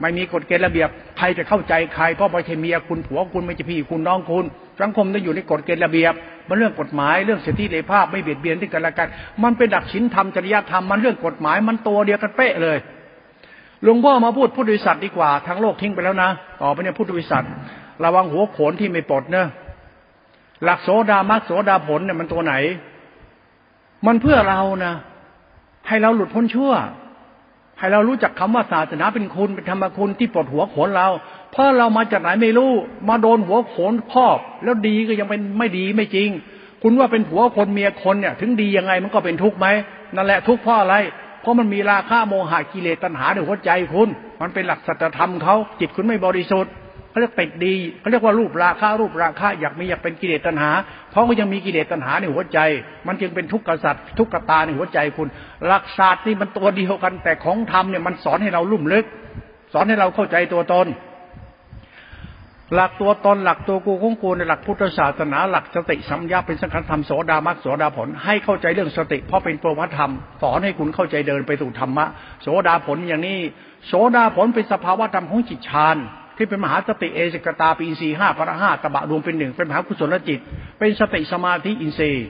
[0.01, 4.45] ไม่มีกฎเกณฑ์ระเบียบใครจะเข้าใจใคร เพราะไม่ใช่เมียคุณผัวคุณไม่ใช่พี่คุณน้องคุณ
[4.82, 6.13] สังคมต้องอยู่ในกฎเกณฑ์ระเบียบ
[6.47, 9.08] มันเรื่องกฎหมายเรื่องสิทธิเสรีภาพไม่เบียดเบียนที่กันและกัน
[9.43, 12.77] มันเป็นหลักศีลธรรมจริยธรรมมันเรื่องกฎหมายมันตัวเดียวกันเป๊ะเลย
[13.84, 16.30] หลวงพ่อมาพูดพุทธวิสัชดีกว่าทางโลกทิ้งไปแล้วนะ
[16.62, 17.43] ต่อไปเนี่ยพุทธวิสัช
[18.04, 19.47] ระวังหัวโขนที่ไม่ปลดเนะ
[20.63, 22.54] หลักโสดามักโสดาผลเนี่ยมันตัวไหน
[24.06, 24.93] มันเพื่อเรานะ
[25.87, 26.73] ให้เราหลุดพ้นชั่ว
[27.79, 31.07] ให้เรารู้จักคำว่าศาสนาเป็นคุณเป็นธรรมคุณที่ปลดหัวโขนเรา
[31.51, 32.71] เพราะเรามาจากไหนไม่รู้
[33.09, 36.29] มาโดนหัวโขนครอบ แล้วดีก็ยังเป็นไม่ดีไม่จริง
[36.83, 39.67] คุณว่าเป็นผัวคนเมียคนเนี่ย ถึงดียังไงมันก็เป็นทุกข์ไหม
[40.15, 40.95] นั่นแหละทุกข์เพราะอะไร
[41.41, 44.09] เพราะมันมีราคะโมหะกิเลสตัณหาในหัวใจคุณ
[44.41, 46.71] มันเป็นหลักสัจธรรมเขาจิตคุณไม่บริสุทธิ์
[47.12, 50.71] เขาเรียกติดดีเขาเรียกว่ารูปราคารูปราคาอยากมีอยากเป็นกิเลสตัณหา
[51.12, 52.60] เพราะก็ยังมีกิเลสตัณหาในหัวใจ
[53.08, 55.28] มันจึงเป็นทุกข์กษัตริย์ทุกขตาในหัวใจคุณ
[55.65, 59.06] หลักศาสตร์นี่มันตัวเดียวกัน แต่ของธรรมเนี่ยมันสอนให้เราลุ่มลึก
[59.74, 60.88] สอนให้เราเข้าใจตัวตน
[62.76, 72.06] หลักตัวตนหลักตัวกูของกูในหลักพุทธศาสนา หลักสติสัมยาเป็นสังขารธรรมโสดามักโสดาผล ให้เข้าใจเรื่องสติ เพราะเป็นตัววัฒธรรม สอนให้คุณเข้าใจเดินไปสู่ธรรมะ
[72.41, 73.39] โสดาผลอย่างนี้
[73.88, 75.97] โสดาผลเป็นสภาวะธรรมของจิตฌาน
[76.41, 80.39] ที่เป็นมหาสติเอสกตาปีอินทรีห้าพระห้าตบะรวมเป็นหนึ่งเป็นมหากุศลจิต
[80.80, 82.25] เป็นสติสมาธิอินทรีย์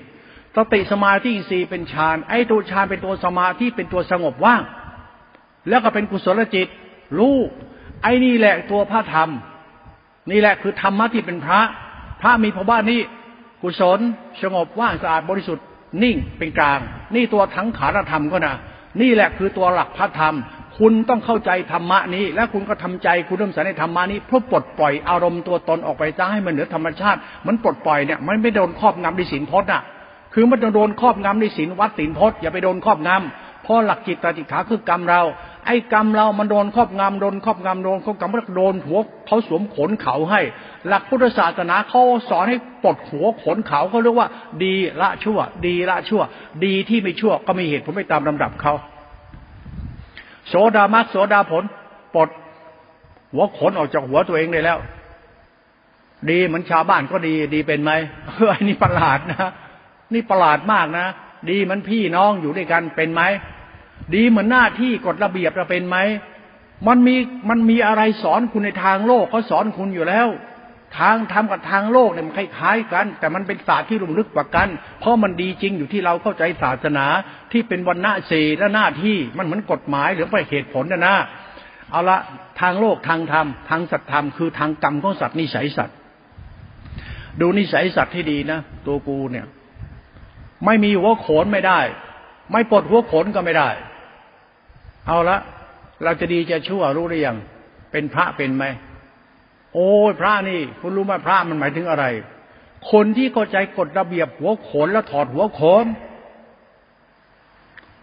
[0.57, 4.61] สติสมาธิอินทรีย์เป็นฌานไอ้ตัวฌานเป็นตัวสมาธิเป็นตัวสงบว่าง
[5.69, 6.67] แล้วก็เป็นกุศลจิต
[7.17, 7.35] รู้
[8.03, 9.29] ไอ้นี่แหละตัวพระธรรม
[10.31, 11.61] นี่แหละคือธรรมะที่เป็นพระ
[12.21, 12.99] พระมีภาวะนี้
[13.61, 13.99] กุศล
[14.41, 15.65] สงบว่างสะอาดบริสุทธิ์
[16.03, 16.79] นิ่งเป็นกลาง
[17.15, 18.55] นี่ตัวทั้งขารธรรมก็นะ
[19.01, 20.35] นี่แหละคือตัวหลักพระธรรม
[20.79, 29.81] คุณต้องเข้าใจธรรมะนี้ และคุณก็ทำใจคุณเริ่มใส่ในธรรมะนี้เพื่อปลดปล่อยอารมณ์ตัวตนออกไปจ้าให้มันเหนือธรรมชาติ มันปลดปล่อยเนี่ยมันไม่โดนครอบงำในสินพจน์อะ
[30.33, 35.21] คือมันจะโดนครอบงำในสินวัดสินพจน์อย่าไปโดนครอบงำเพราะหลักจิตตติขาคือกรรมเรา
[35.65, 40.41] ไอ้กรรมเรามันโดนครอบงำโดนครอบงำโดนครอบงำแล้วโดนหัวเขาสวมขนเขาให้
[40.87, 44.27] หลักพุทธศาสนาเขาสอนให้ปลดหัวขนเขาเขาเรียกว่า
[44.63, 46.21] ดีละชั่ว ดีละชั่ว
[46.65, 48.73] ดีที่ไม่ชั่วก็มีเหตุผลไม่ตามลำดับเขา
[50.51, 51.63] โสดามักโสดาผล
[52.15, 52.29] ปลด
[53.33, 54.79] หัวขนออกจากหัวตัวเองได้แล้ว
[56.29, 57.91] ดีเหมือนชาวบ้านก็ดี ดีเป็นไหม
[58.35, 59.49] เฮ้ยนี่ประหลาดนะ
[60.13, 61.05] นี่ประหลาดมากนะ
[61.49, 63.21] ดีเหมือนพี่น้องอยู่ด้วยกันเป็นไหม
[64.15, 65.97] ดีเหมือนหน้าที่กฎระเบียบเราเป็นไหม
[66.87, 67.15] มันมี
[67.49, 70.27] มันมีอะไรสอนคุณในทางโลกเขาสอนคุณอยู่แล้ว
[70.99, 74.67] ทางธรรมกับทางโลกเนี่ยมันคล้ายๆกัน แต่มันเป็นศาสตร์ที่ลุ่มลึกกว่ากัน
[74.99, 77.05] เพราะมันดีจริงอยู่ที่เราเข้าใจศาสนา
[77.51, 81.15] ที่เป็นวันณะเสและหน้าที่มันเหมือนกฎหมายหรือไปเหตุผลนะนะ
[81.91, 82.17] เอาละ
[82.61, 85.97] ทางโลกทางธรรมทางสัตธรรมคือทางกรรมของสัตว์นิสัยสัตว์
[87.41, 89.45] ดูนิสัยสัตว์ที่ดีนะตัวกูเนี่ย
[90.65, 91.79] ไม่มีหัวโขนไม่ได้
[92.51, 93.69] ไม่ปลดหัวโขนก็ไม่ได้
[95.07, 95.37] เอาละ
[96.03, 97.37] เราจะดีจะชั่วรู้หรือยัง
[97.91, 98.65] เป็นพระเป็นไหม
[99.73, 102.05] โอ้ยพระนี่ คุณรู้ไหมพระมันหมายถึงอะไร
[102.91, 105.85] คนที่เข้าใจกฎระเบียบหัวโขนแล้วถอดหัวโขน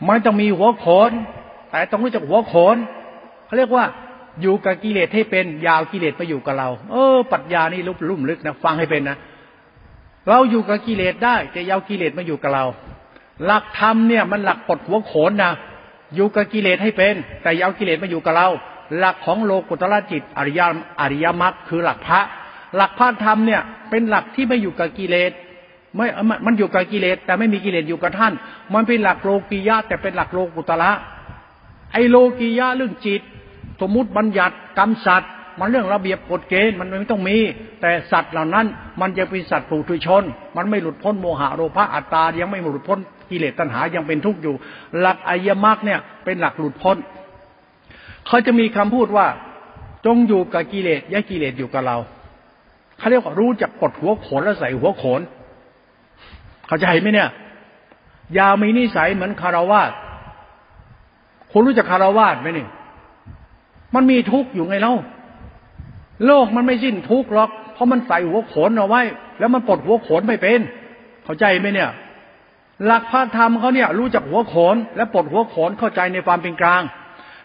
[0.08, 1.10] มันต้องมีหัวโขน
[1.70, 2.76] แต่ต้องรู้จักหัวโขน
[3.46, 3.84] เขาเรียกว่า
[4.42, 9.16] อยู่กับกิเลสให้เป็นยาวกิเลสมาอยู่กับเรา เออปัญญานี่ลุ่มลุ่มลึกนะฟังให้เป็นนะ
[10.28, 12.64] เราอยู่กับกิเลสได้แต่ยาวกิเลสมาอยู่กับเรา
[13.44, 15.52] หลักธรรมเนี่ยมันหลักปลดหัวโขนนะ
[16.14, 18.48] อยู่กับกิเลสให้เป็น แต่ยาวกิเลสมาอยู่กับเรา
[18.96, 20.60] หลักของโลกุตละจิตอริย
[21.00, 22.20] อริยมรรคคือหลักพระ
[22.76, 25.32] หลักพระธรรมเนี่ยเป็นหลักที่ไม่อยู่กับกิเลส
[25.96, 26.06] ไม่
[26.46, 28.32] มันอยู่กับกิเลสแต่ไม่มีกิเลสอยู่กับท่าน
[28.74, 30.90] มันเป็นหลักโลกียะแต่เป็นหลักโลกุตละ
[31.92, 33.22] ไอโลกียะเรื่องจิต
[33.80, 37.36] สมมติบัญญัติกรรมสัตว์มันเรื่องระเบียบกฎเกณฑ์มันไม่ต้องมี
[37.80, 38.66] แต่สัตว์เหล่านั้น
[39.00, 40.22] มันยังเป็นสัตว์ผู้ทุชน
[40.56, 42.98] มันไม่หลุดพ้นโมหะโลภะอัตตายังไม่หลุดพ้น
[43.30, 44.54] กิเลสตัณหายังเป็นทุกข์อยู่
[45.00, 46.96] หลักอริยมรรคเนี่ยเป็นหลักหลุดพ้น
[48.28, 49.26] เขาจะมีคำพูดว่า
[50.06, 51.96] จงอยู่กับกิเลสอย่ากิเลสอยู่กับเรา
[52.98, 55.20] เขาเรียกว่ารู้จักกดหัวโขนแล้วใส่หัวโขน
[56.66, 57.28] เข้าใจไหมเนี่ย
[58.38, 59.90] ยามีนิสัยเหมือนคารวาส
[61.50, 62.66] คุณรู้จักคารวาสไหมนี่
[63.94, 64.94] มันมีทุกข์อยู่ไงเล่า
[66.26, 69.02] โลกมันไม่สิ้นทุกข์หรอก เพราะมันใส่หัวโขนเอาไว้
[69.38, 70.60] แล้วมันปลดหัวโขนไม่เป็น
[71.24, 71.90] เข้าใจไหมเนี่ย
[72.84, 76.82] หลักพระธรรมเขาเนี่ย รู้จักหัวโขน และปลดหัวโขนเข้าใจในความเป็นกลาง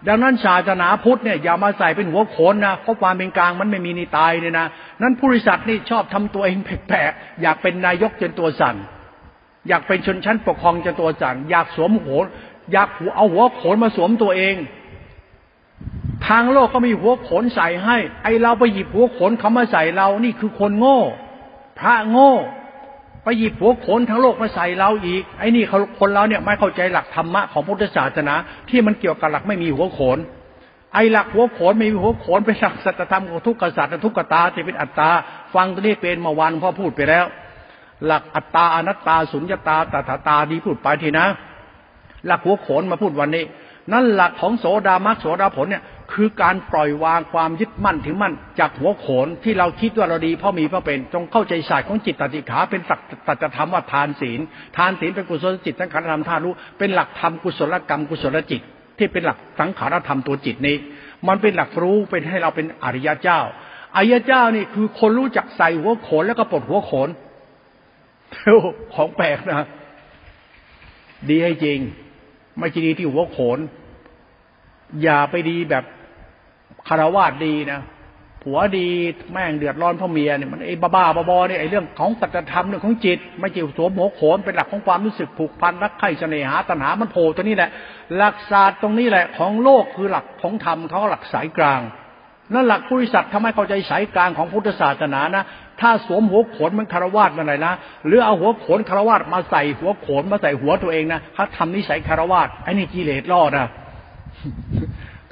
[0.07, 4.67] ดังนั้นศาสนาพุทธเนี่ยอย่ามาใส่เป็นหัวโขนนะเพราะความเป็นกลางมันไม่มีนิตายเนี่ยนะ
[5.01, 8.75] นั้นผู้ริษัทนี่ชอบทำตัวเองแปลกๆอยากเป็นนายกจนตัวสั่น
[9.67, 12.19] อยากเป็นชนชั้นปกครองจนตัวสั่นอยากสวมหัว
[12.71, 14.55] อยากหัวเอาหัวโขนมาสวมตัวเอง
[16.27, 20.99] ทางโลกก็มีหัวโขนใส่ให้ ไอเราไปหยิบหัวโขนเขามาใส่เรานี่คือคนโง่
[21.79, 22.33] พระโง่
[23.23, 25.63] ไปหยิบหัวโขนทั้งโลกมาใส่เราอีก ไอ้นี่
[25.99, 28.33] คนเราเนี่ยไม่เข้าใจหลักธรรมะของพุทธศาสนา
[28.69, 30.17] ที่มันเกี่ยวกับหลักไม่มีหัวโขน
[30.93, 35.09] ไอ้หลักหัวโขนไม่มีหัวโขนเป็นหลักสัจธรรมของทุกขสัตว์ทุกขตาที่เป็นอัตตา
[35.53, 37.25] ฟังตัวนี้เป็นมาวันพ่อพูดไปแล้ว
[38.05, 41.25] หลักอัตตาอนัตตาสุญญตาตถาตาดีพูดไปทีนะ
[42.25, 43.43] หลักหัวโขนมาพูดวันนี้
[43.91, 45.83] นั่นหลักของโสดามักโสดาผลเนี่ย
[46.13, 52.81] คือการปล่อยวางความยึดมั่นถือมั่น จากหัวโขนที่เราคิดว่าเราดีเพราะมีเพราะเป็น จงเข้าใจศาสตร์ของจิตตติขา เป็น
[53.27, 54.39] สัจธรรมว่าทานศีล
[54.77, 58.61] ทานศีลเป็นกุศลจิตสังขารธรรมท่ารู้เป็นหลักธรรมกุศลกรรมกุศลจิต
[58.97, 60.75] ที่เป็นหลักสังขารธรรมตัวจิตนี้
[61.27, 63.39] มันเป็นหลักรู้เป็นให้เราเป็นอริยเจ้า
[63.95, 67.09] อริยเจ้านี่คือคนรู้จักใส่หัวโขนแล้วก็ปลดหัวโขน
[68.93, 69.67] ของแปลกนะ
[71.29, 71.79] ดีให้จริง
[72.59, 73.59] ไม่ใช่ดีที่หัวโขน
[75.03, 75.83] อย่าไปดีแบบ
[76.87, 77.81] คารวาสดีนะ
[78.43, 78.87] ผัวดี
[79.31, 87.69] แม่งเดือดร้อนพ่อเมียเนี่ยมันไอ้บ้าบ้าบอเนี่ยไอ้เรื่องของสัจธรรมเรื่องของจิตไม่เกี่ยวสวมหัวโขนเป็นหลักของความรู้สึกผูกพันรักใคร่เสน่หาตัณหามันโผล่ตัวนี้แหละ
[88.15, 91.81] หลักศาสตร์ตรงนี้แหละของโลกคือหลักของธรรมเขาหลักสายกลาง
[92.53, 95.43] นั่นหลักบริษัททำให้เข้าใจสายกลางของพุทธศาสนานะ
[95.81, 97.73] ถ้าสวมหัวโขนมันคารวาสมาไหนนะ
[98.05, 103.67] หรือเอาหัวโขนคารวาสมาใส่หัวโขนมาใส่หัวตัวเองนะถ้าทำนิสัยคารวาสไอ้นี่กิเลสรอดนะ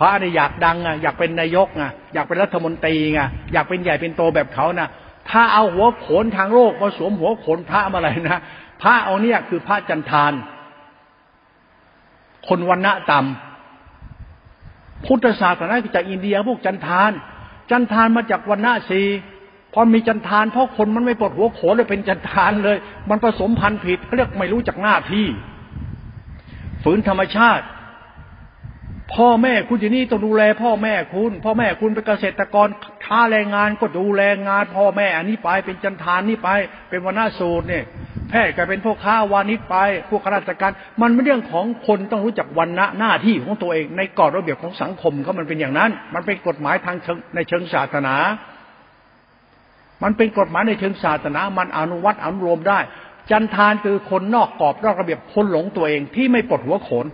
[0.01, 3.21] พระเนี่ยอยากดังอะอยากเป็นนายกอะอยากเป็นรัฐมนตรีไง
[3.53, 4.87] อยากเป็นใหญ่เป็นโตแบบเขานะ
[5.29, 8.39] ถ้าเอาหัวโขนทางโลกมาสวมหัวโขนพระมาอะไรนะ
[8.81, 10.33] พระเอาเนี่ยคือพระจันทาน
[12.47, 17.11] คนวันณะต่ำพุทธศาสนาจากอินเดียพวกจันทาน
[17.71, 19.01] จันทานมาจากวันณะสี
[19.73, 22.77] พอมีจันทานเพราะคนมันไม่ปลดหัวโขนเลยเป็นจันทานเลย
[23.09, 25.27] มันผสมพันธุ์ผิดเขาเรียกไม่รู้จักหน้าที่
[26.83, 27.65] ฝืนธรรมชาติ
[29.15, 32.67] พ่อแม่คุณอยู่นี่ต้องดูแล พ่อแม่คุณ พ่อแม่คุณเป็นเกษตรกร
[33.05, 36.49] ค้าแรงงานก็ดูแลงาน พ่อแม่อันนี้ไปเป็นจันทานนี่ไป
[36.89, 37.83] เป็นวนาสูตรเนี่ย
[38.29, 39.75] แพทย์ก็เป็นพวกค้าวานิชไป
[40.09, 40.71] พวกข้าราชการ
[41.01, 46.97] มันไม่เรื่องของคนต้องรู้จักวันณะหน้าที่ของตัวเอง ในกฎระเบียบของสังคมเขามันเป็นอย่างนั้น มันเป็นกฎหมายทาง
[47.35, 48.15] ในเชิงศาสนา
[50.03, 52.79] มันเป็นกฎหมายในเชิงศาสนา มันอนุวัตอนุรวมได้
[53.31, 57.05] จันทานคือคนนอกกรอบนอกระเบียบคนหลงตัวเองที่ไม่ปลดหัวโขน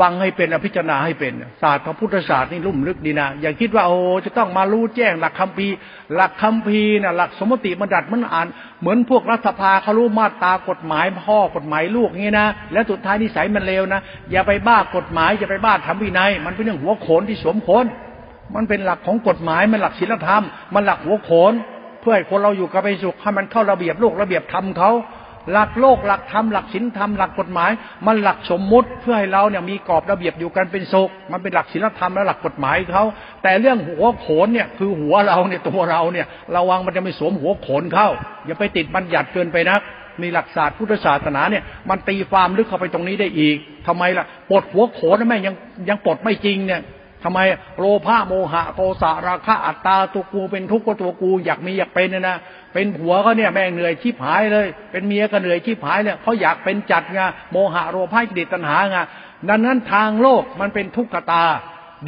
[0.00, 1.32] ฟังให้เป็นอภิจารณาให้เป็น
[1.62, 5.68] ศาสตร์ของพุทธศาสตร์นี่ลุ่มลึกดีนะอย่าคิดว่าโอ้จะต้องมารู้แจ้งหลักคำพี
[6.14, 8.46] หลักคำพีนะหลักสมมติบัญญัติมันอ่าน
[8.80, 17.84] เหมือนพวกรัฐสภาเขารู้มาตรากฎหมายพ่อกฎหมายลูกงี้นะแล้วสุดท้ายนิสัยมันเลวนะอย่าไปบ้ากฎหมายอย่าไปบ้าทำวินัย มันเป็นเรื่องหัวโขนที่สวมโขน
[18.54, 21.52] มันเป็นหลักของกฎหมายมันหลักศีลธรรม มันหลักหัวโขน
[22.00, 24.90] เพื่อให้คนเราอยู่กับไปสุขให้มันเข้าระเบียบโลกระเบียบธรรมเขา
[25.52, 27.70] หลักโลกหลักธรรมหลักศีลธรรมหลักกฎหมาย
[28.06, 33.04] มันหลักสมมุติเพื่อให้เราเนี่ยมีกรอบระเบียบอยู่กันเป็นสุขมันเป็นหลักศีลธรรมและหลักกฎหมายเขา
[33.42, 38.08] แต่เรื่องหัวโขนเนี่ยคือหัวเราเนี่ยตัวเราเนี่ยระวังมันจะไม่สวมหัวโขนเข้า
[38.46, 39.82] อย่าไปติดบัญญัติเกินไปนัก
[40.22, 43.56] มีหลักศาสตร์พุทธศาสนาเนี่ยมันตีความลึกเข้าไปตรงนี้ได้อีก
[43.86, 45.54] ทำไมล่ะปลดหัวโขนแม่ยัง
[45.88, 46.80] ยังปลดไม่จริงเนี่ย
[47.24, 47.38] ทำไม
[47.78, 52.36] โลภะโมหะโทสะราคะอัตตาตัวกูเป็นทุกข์ก็ตัวกูอยากมีอยากเป็นนะ
[52.74, 57.20] เป็นผัวก็เนี่ยแม่งเหนื่อยชีพหายเลย เป็นเมียก็เหนื่อยชีพหายเนี่ยเขาอยากเป็นจัดไง
[57.52, 58.98] โมหะโลภะกิเลสตัณหาไง
[59.48, 61.44] ดังนั้นทางโลกมันเป็นทุกขตา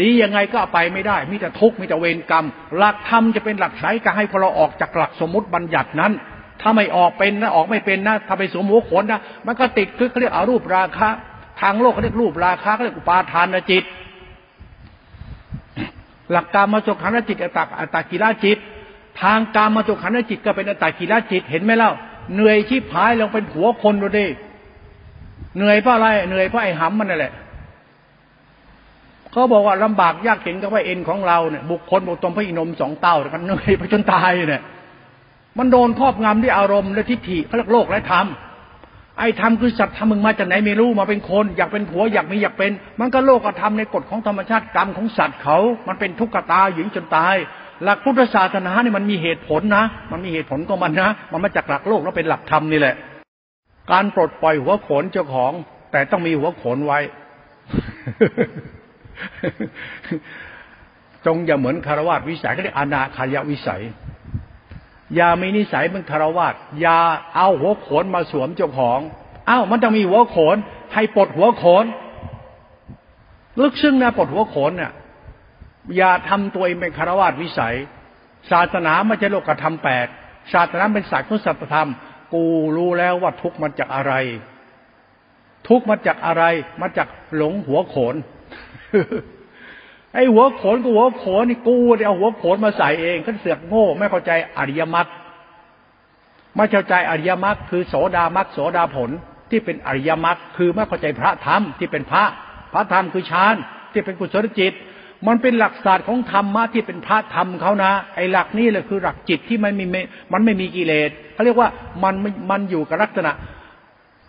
[0.01, 2.47] ดียังไงก็ไปไม่ได้ มีแต่ทุกข์มีแต่เวรกรรม
[2.77, 6.13] หลักธรรมจะเป็นหลักสายการให้พวกเราออกจากหลักสมมติบัญญัตินั้น
[6.61, 11.09] ถ้าไม่ออกเป็นนะออกไม่เป็นนะถ้าไปสวมหัวขนนะมันก็ติดคือเขาเรียกอารูปราคะ
[11.61, 13.85] ทางโลกเขาเรียกรูปราคะเขาเรียกอุปาทานจิต
[16.33, 18.59] หลักการมาสุขันจิตอัตตาอัตตากิราจิต
[19.23, 21.93] ทางการมาสุขันจิตก็เป็นอัตตากิราจิตเห็นไหมเล่า
[22.35, 24.27] เหนื่อยชีพหายลงเป็นผัวคนดูดิ
[25.57, 27.33] เหนื่อยเพราะอะไรเหนื่อยเพราะไอ้หำมันนั่นแหละ
[29.31, 34.63] เขาบอกว่าลำบากยากเข็นก็ว่าเอ็นของเราเนี่ยบุคคลบุคตมพระอินมสองเต้ากันเหนื่อยไปจนตายเนี่ย
[35.59, 38.27] มันโดนครอบงำด้วยอารมณ์และทิฏฐิเขาเรียกโลกและธรรม
[39.21, 47.37] ไอ้ธรรมคือสัตว์ทำมึงมาจากไหนไม่รู้มาเป็นคน อยากเป็นผัวอยากมีอยากเป็น มันก็โลกธรรมในกฎของธรรมชาติกรรมของสัตว์เขา มันเป็นทุกขตาหญิงจนตาย
[47.83, 52.95] หลักพุทธศาสนาเนี่ยมันมีเหตุผลนะ มันมีเหตุผลของมันนะ มันมาจากหลักโลกแล้วเป็นหลักธรรมนี่แหละ
[53.93, 55.53] การปลดปล่อยหัวโขนเจ้าของ
[55.93, 56.99] แต่ต้องมีหัวโขนไว้
[61.27, 63.83] จงอย่าเหมือนคารวะวิสัยก็เรียกอนาคายวิสัย
[65.17, 66.99] อย่ามีนิสัยเป็นคารวาสอย่า
[67.37, 68.99] เอาหัวโขนมาสวมเจ้าของ
[69.47, 70.57] เอ้ามันต้องมีหัวโขน
[70.95, 71.85] ให้ปลดหัวโขน
[73.61, 74.93] ลึกซึ้งนะปลดหัวโขนเนี่ย
[75.97, 77.77] อย่าทำตัวเองเป็นคารวาสวิสัย
[78.51, 80.07] ศาสนาไม่ใช่โลกธรรมแปด
[80.53, 81.89] ศาสนาเป็นศาสตร์ของสัจธรรม
[82.35, 82.45] กู
[82.77, 84.13] รู้แล้วว่าทุกมันจากอะไร
[85.69, 86.45] ทุกมาจากอะไร
[86.81, 88.15] มาจากหลงหัวโขน
[90.15, 95.07] ไอ้หัวโขนกูหัวโขนนี่กูเนี่ยเอาหัวโขนมาใส่เองเขาเสือกโง่ ไม่เข้าใจอริยมรรค
[96.57, 99.11] ไม่เข้าใจอริยมรรคคือโสดามรรคโสดาผล
[99.51, 102.25] ที่เป็นอริยมรรคคือไม่เข้าใจพระธรรมที่เป็นพระ
[102.73, 103.55] พระธรรมคือฌาน
[103.93, 104.75] ที่เป็นกุศลจิต
[105.27, 109.85] มันเป็นหลักศาสตร์ของธรรมะที่เป็นพระธรรมเขานะ ไอ้หลักนี้แหละคือหลักจิตที่มันมี
[110.33, 111.69] มันไม่มีกิเลสเขาเรียกว่า
[112.03, 112.15] มัน
[112.51, 113.33] มันอยู่กับลักษณะ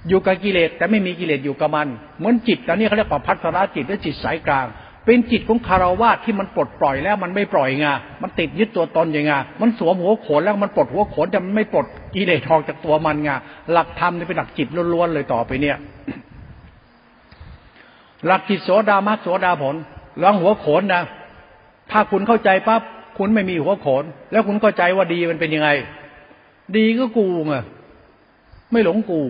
[0.09, 4.67] อยู่กับกิเลสแต่ไม่มีกิเลสอยู่กับมัน เหมือนจิตตอนนี้เขาเรียกว่าพัฒนาจิตและจิตสายกลาง
[5.05, 7.85] เป็นจิตของคารวะที่มันปลดปล่อยแล้วมันไม่ปล่อยไง
[8.21, 9.31] มันติดยึดตัวตนอย่างไง
[9.61, 11.85] มันสวมหัวโขนแล้วมันปลดหัวโขนแต่มันไม่ปลด
[12.15, 13.29] กิเลสทองจากตัวมันไง
[13.71, 15.77] หลักธรรมนี่เป็นหลักจิตล้วนๆเลยต่อไปเนี่ย
[18.25, 19.75] หลักจิตโสดามัสโสดาผล
[20.21, 21.03] ลองหัวโขนนะ
[21.91, 22.81] ถ้าคุณเข้าใจปั๊บ
[23.17, 25.69] คุณไม่มีหัวโขน แล้วคุณเข้าใจว่าดีมันเป็นยังไง
[26.77, 27.53] ดีก็กูไง
[28.71, 29.21] ไม่หลงกู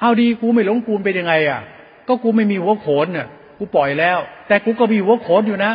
[0.00, 1.60] เอาดีกูไม่หลงกูเป็นยังไง อะ
[2.08, 3.28] ก็กูไม่มีหัวโขนเนี่ย
[3.62, 5.72] กูปล่อยแล้ว แต่กูก็มีหัวโขนอยู่นะ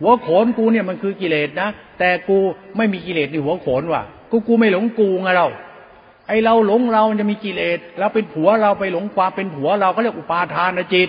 [0.00, 2.36] หัวโขนกูเนี่ยมันคือกิเลสนะ แต่กู
[2.76, 5.48] ไม่มีกิเลสในหัวโขนว่ะ กูกูไม่หลงกูไงเรา
[6.28, 11.08] ไอเราหลงเราจะมีกิเลสเราเป็นผัวเราไปหลงความเป็นผัวเราก็เรียกอุปาทานจิต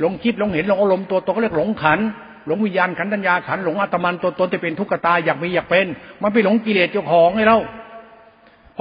[0.00, 1.98] หลงคิดหลงเห็นหลงอารมณ์ตัวตนก็เรียกหลงขัน
[2.46, 5.86] หลงวิญญาณขันธัญญาขันหลงอัตมันตัวตนจะเป็นทุกขตาอยากมีอยากเป็น
[6.22, 7.58] มันไปหลงกิเลสเจ้าของไงเรา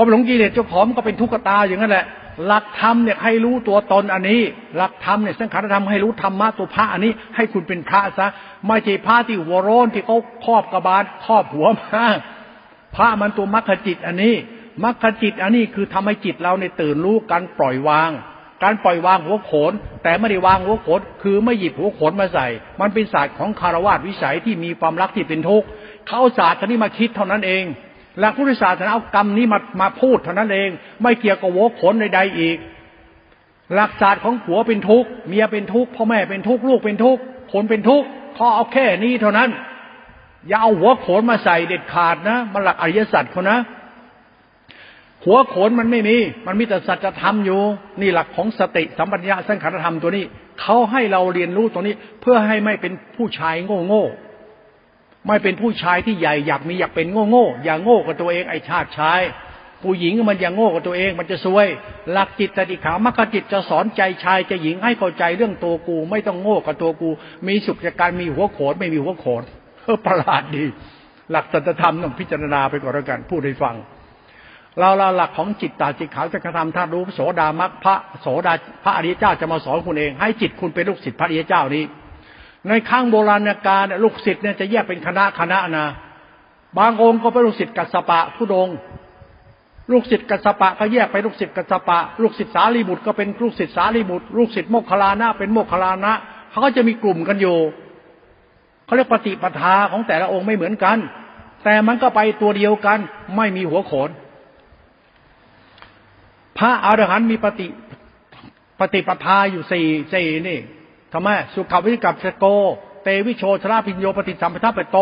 [0.02, 2.06] พอไปหลงกิเลสเจ้าของก็เป็นทุกขตาอย่างนั้นแหละ
[2.48, 4.42] หลักธรรมเนี่ยให้รู้ตัวตนอันนี้
[4.78, 8.28] หลักธรรมเนี่ยสังขารธรรมให้รู้ธรรมะตัวพระอันนี้ ให้คุณเป็นพระซะ
[8.68, 12.06] ไม่ใช่พระที่หัวโรนที่เขาครอบกระบาลครอบหัวมา
[12.96, 14.36] พระมันตัวมรรคจิตอันนี้
[14.84, 18.12] มรรคจิตอันนี้คือทำให้จิตเราในตื่นรู้การปล่อยวาง
[18.64, 19.72] การปล่อยวางหัวโขน
[20.04, 22.48] แต่ไม่ได้วางหัวโขน คือไม่หยิบหัวโขนมาใส่
[22.82, 25.68] มันเป็นศาสตร์ของคารวะวิสัยที่มีความรักที่เป็นทุกข์
[26.08, 27.64] เขาศาสตร์นี้มาคิดเท่านั้นเอง
[28.20, 30.70] หลักพุทธศาสนาเอากรรมนี้มามาพูดเท่านั้นเอง
[31.02, 32.58] ไม่เกี่ยวกับโวขนใดๆอีก
[33.74, 37.22] หลักศาสตร์ของผัวเป็นทุกข์เมียเป็นทุกข์พ่อแม่เป็นทุกข์ลูกเป็นทุกข์
[37.54, 39.50] คนเป็นทุกข์เขาเอาแค่นี้เท่านั้น
[40.48, 43.58] อย่าเอาหัวโขนมาใส่เด็ดขาดนะมันหลักอริยสัจเขานะ
[45.26, 47.62] หัวโขนมันไม่มี มันมีแต่สัจธรรมอยู่
[48.02, 50.26] นี่หลักของสติสัมปัญญาสังขารธรรมตัวนี้
[50.62, 54.06] เขาให้เราเรียนรู้ตัวนี้เพื่อให้ไม่เป็นผู้ชายโง่โง่
[55.28, 59.22] ไม่เป็นผู้ชายที่ใหญ่อยากมีอยากเป็นโง่โง่อย่าโง่กับตัวเองไอชาติชาย
[59.84, 61.68] ผู้หญิงมันอย่าโง่กับตัวเองมันจะซวย
[62.12, 67.10] หลักจิตติขามรรคจิตจะสอนใจชายจะหญิงให้เข้าใจเรื่องตัวกู ไม่ต้องโง่กับตัวกู
[67.48, 69.44] มีสุขจากการมีหัวโขนไม่มีหัวโขน
[69.84, 70.66] เออประหลาดดี
[71.32, 73.76] หลักสัจธรรมต้องพิจารณาไปก่อนแล้วกันพูดให้ฟัง
[74.80, 78.54] เราเราหลักของจิตตาจิตขาวจะกระทำท่ารู้โสดามัคพระโสดา
[78.84, 81.84] พระอริยเจ้าจะมาสอนคุณเอง ให้จิตคุณเป็นลูกศิษย์พระอริยเจ้านี้
[82.70, 85.88] ในข้างโบราณกาลลูกศิษย์เนี่ยจะแยกเป็นคณะคณะนะ
[86.80, 88.70] บางองค์ก็เป็นลูกศิษย์กัสปะผู้ดง
[89.92, 96.14] ลูกศิษย์กัสปะก็แยกไปลูกศิษย์กัสปะ ลูกศิษย์สารีบุตรก็เป็นลูกศิษย์สารีบุตร ลูกศิษย์โมคคลานะเป็นโมคคลานะ
[96.50, 97.58] เขาก็จะมีกลุ่มกันอยู่
[98.86, 100.98] เขาเรียกปฏิปทาของแต่ละองค์ไม่เหมือนกัน
[101.64, 103.00] แต่มันก็ไปตัวเดียวกัน
[103.36, 104.10] ไม่มีหัวโขน
[106.58, 107.68] พระอรหันต์มีปฏิ
[108.80, 110.60] ปฏิปทาอยู่สี่สี่นี่
[111.14, 112.46] ทำไมสุขวิกับสโก
[113.04, 114.98] เตวิโชชราพิญโยปฏิสัมปทาเปโต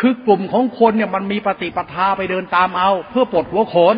[0.00, 3.94] คือกลุ่มของคนเนี่ยมันมีปฏิปทาไปเดินตามเอา เพื่อปลดหัวโขน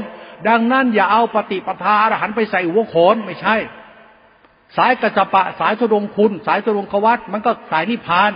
[0.49, 3.57] ดังนั้นอย่าเอาปฏิปทาอรหันไปใส่หัวโขนไม่ใช่
[4.77, 8.33] สายกัจจปะ สายสรงคุณ สายสรงขวัตมันก็สายนิพพาน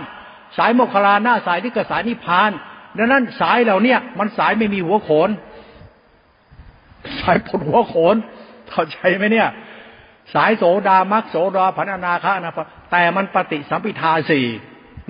[0.57, 2.51] สายโมคลาหน้าสายที่ก็สายนิพพาน
[2.97, 5.29] ดังนั้นสายเหล่านี้มันสายไม่มีหัวโขน
[7.21, 8.15] สายปลดหัวโขน
[8.69, 9.49] เข้าใจไหมเนี่ย
[10.33, 12.53] สายโสดามักโสดาผันอนาคานะ
[12.91, 14.45] แต่มันปฏิสัมพิทาสี่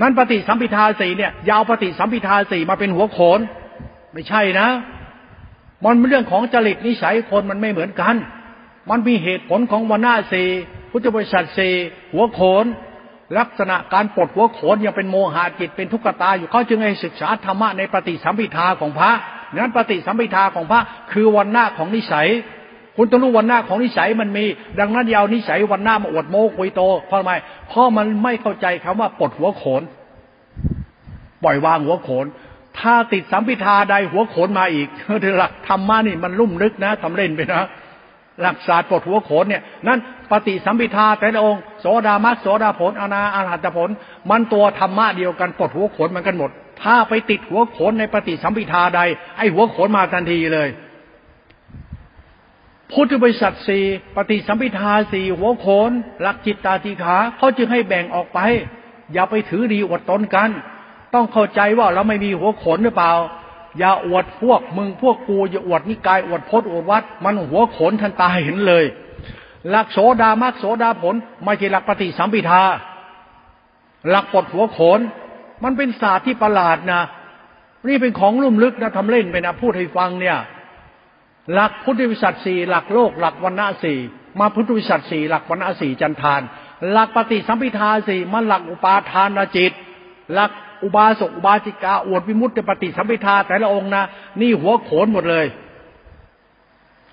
[0.01, 3.39] นั้นปฏิสัมพิทาสี่เนี่ยยาวปฏิสัมพิทาสี่มาเป็นหัวโขน
[4.13, 4.67] ไม่ใช่นะ
[5.85, 8.15] มันเป็นเรื่องของจริตนิสัยคนมันไม่เหมือนกัน
[8.89, 10.47] มันมีเหตุผลของวันหน้าสี่
[10.91, 11.73] พุทธบริษัทสี่
[12.13, 12.65] หัวโขน
[13.37, 19.11] ลักษณะการปลดหัวโขนยังเป็นโมหะจิตเป็นทุกขตาอยู่เขาจึงให้ศึกษาธรรมะในปฏิสัมพิทาของพระ
[19.57, 22.27] นั้นปฏิสัมพิทาของพระคือวันหน้าของนิสัย
[22.95, 24.45] คุณต้องรู้วันหน้าของนิสัยมันมี
[24.79, 27.33] ดังนั้นยาวนิสัยวันหน้ามาอวดโม้คุยโตเพราะทำไม
[27.69, 29.81] เพราะมันไม่เข้าใจคำว่าปลดหัวโขน
[31.43, 32.25] ปล่อยวางหัวโขน
[32.79, 37.67] ถ้าติดสัมพิทาใดหัวโขนมาอีกเอหลักธรรมะนี่มันลุ่มลึกนะทำเล่นไปนะ
[38.41, 39.99] หลักศาสตร์ปลดหัวโขนเนี่ยนั่น
[40.31, 43.89] ปฏิสัมพิทาแต่ละองค์โสดามัสโสดาผลอนาอาหัตผล
[44.29, 46.49] มันตัวธรรมะเดียวกันปลดหัวโขนมันกันหมด
[46.81, 49.01] ถ้าไปติดหัวโขนในปฏิสัมพิทาใด
[49.37, 50.69] ไอ้หัวโขนมาทันทีเลย
[52.93, 53.83] พุทธบริษัทสี่
[54.15, 58.39] ปฏิสัมพิทาสี่หัวโขนหลักจิตตาติขาเขาจึงให้แบ่งออกไป
[59.13, 60.49] อย่าไปถือดีอวดตนกัน
[61.13, 63.13] ต้องเข้าใจว่าเราไม่มีหัวโขนหรือเปล่า
[63.77, 68.85] อย่าอวดพวกมึงพวกกูอย่าอวดนิกายอวดพจน์อวดวัด มันหัวโขนทันตาเห็นเลย
[69.69, 72.63] หลักโสดามักโสดาผล ไม่ใช่หลักปฏิสัมพิทา
[74.09, 74.99] หลักปดหัวโขน
[75.63, 77.01] มันเป็นศาสตร์ที่ประหลาดนะ
[77.87, 80.37] นี่เป็นของลุ่มลึกนะทำเล่นไปนะพูดให้ฟังเนี่ย
[81.53, 83.99] หลักพุทธวิสัชสี่หลักโลกหลักวันณะสี่
[84.39, 86.41] มาพุทธวิสัชสี่หลักวันณะสี่จันทาน
[86.91, 89.71] หลักปฏิสัมพิทาสี่มันหลักอุปาทานจิต
[90.33, 90.51] หลัก
[90.83, 94.03] อุบาสกอุบาสิกาอวดวิมุตติปฏิสัมพิทาแต่ละองค์นะ
[94.41, 95.45] นี่หัวโขนหมดเลย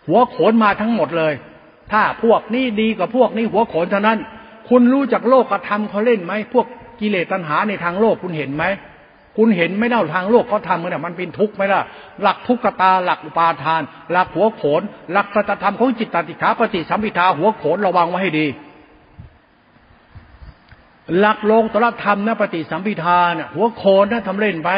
[0.09, 1.35] หัวโขนมาทั้งหมดเลย
[1.93, 4.19] ถ้าพวกนี้ดีกว่าพวกนี้หัวโขนเท่านั้น
[4.69, 6.67] คุณรู้จักโลกกระทำเขาเล่นไหมพวก
[7.01, 8.65] กิเลสตัณหาในทางโลกคุณเห็นไหม
[9.41, 11.83] คุณเห็นไม่เล่าทางโลกเขาทำกันเนี่ยมันเป็นทุกข์ไหมล่ะ
[12.23, 13.83] หลักทุกขตาหลักอุปาทาน
[14.13, 14.83] หลักหัวโขน
[15.13, 18.47] หลักสัจธรรมของจิตตติขาปฏิสัมพิทาหัวโขนระวังไว้ให้ดี
[21.19, 24.71] หลักโลงตรธรรมนะปฏิสัมพิทาเนี่ยหัวโขนนะทำเล่นไป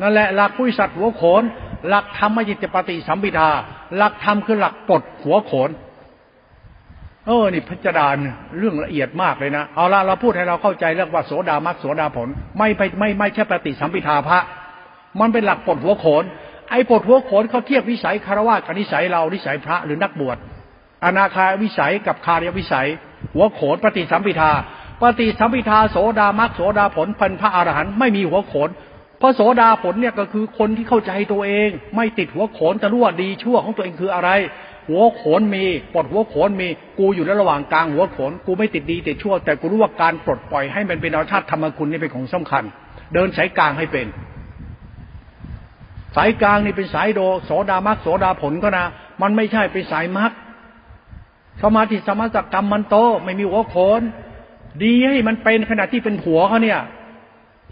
[0.00, 1.42] นั่นแหละหลักพุทธสัตว์หัวโขน
[1.88, 3.50] หลักธรรมจิตปฏิสัมพิทา
[3.96, 5.70] หลักธรรมคือหลักปลดหัวโขน
[7.30, 8.06] ออนี่พิจารณา
[8.58, 12.28] เรื่องละเอียดมากเลยนะเอาละเราพูดให้เราเข้าใจเรื่องว่าโสดามักโสดาผล
[12.58, 14.40] ไม่ไปไม่ไม่ใช่ปฏิสัมพิทาพระ
[15.20, 16.24] มันเป็นหลักปดหัวโขน
[16.70, 20.36] ไอ้ปดหัวโขนเขาเทียบวิสัยคารวะกับนิสัยเรานิสัยพระหรือนักบวช
[21.04, 22.88] อนาคาวิสัยกับคารยวิสัย
[23.34, 24.50] หัวโขนปฏิสัมพิทา
[25.02, 28.70] ปฏิสัมพิทาโสดามักโสดาผลเป็นพระอรหันต์ไม่มีหัวโขน
[29.18, 34.30] เพราะโสดาผลเนี่ยก็คือคนที่เข้าใจตัวเอง ไม่ติดหัวโขนแต่รู้ว่าดีชั่วของตัวเองคืออะไร
[34.88, 35.64] หัวโขนมี
[35.94, 36.68] ปลดหัวโขนมี
[36.98, 42.64] กูอยู่ในระหว่างกลางหัวโขน กูไม่ติดดีติดชั่ว แต่กูรู้ว่าการปลดปล่อยให้มันเป็นอาชาติธรรมคุณนี่เป็นของสำคัญ
[43.14, 44.06] เดินสายกลางให้เป็น
[46.16, 48.86] สายกลางนี่เป็นสายโดโสดามักโสดาผลก็นะ
[49.22, 50.32] มันไม่ใช่เป็นสายมัก
[51.62, 54.00] สมาธิสมาสกรรมมันโต ไม่มีหัวโขน
[54.82, 56.80] ดีให้มันเป็นขณะที่เป็นหัวเขาเนี่ย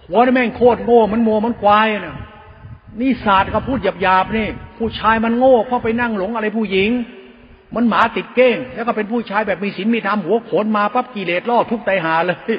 [0.09, 2.17] หัวนี่แม่งโคตรโง่มันโมมันควายเนี่ย
[3.01, 4.47] นี่ศาสตร์เขาพูดหยาบๆนี่
[4.79, 6.91] ผู้ชายมันโง่เพราะไปนั่งหลงอะไรผู้หญิง
[7.77, 12.57] มันหมาติดเก้ง แล้วก็เป็นผู้ชายแบบมีศีลมีธรรมหัวโขนมาปั๊บกิเลสล่อทุกไตหาเลย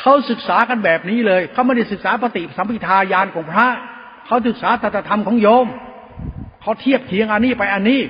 [0.00, 3.66] เขาศึกษากันแบบนี้เลยเขาไม่ได้ศึกษาปฏิสัมพิทายานของพระ
[4.26, 5.66] เขาศึกษาตถธรรมของโยม
[6.62, 8.00] เขาเทียบเทียงอันนี้ไปอันนี้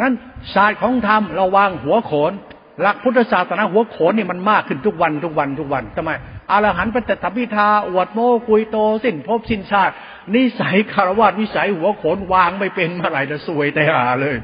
[0.00, 0.12] นั้น
[0.54, 2.32] ศาสตร์ของธรรมระวังหัวโขน
[2.80, 6.10] หลักพุทธศาสนาหัวโขนนี่มันมากขึ้นทุกวันทุกวันทุกวันทำไม
[6.50, 9.94] อรหันต์ปฏิสัมพิทาอวดโมกุยโตสิ้นภพสิ้นชาติ
[10.34, 14.36] นิสัยคารวะวิสัยหัวโขนวางไม่เป็นเมื่อไหร่จะสวยแต่หาเลย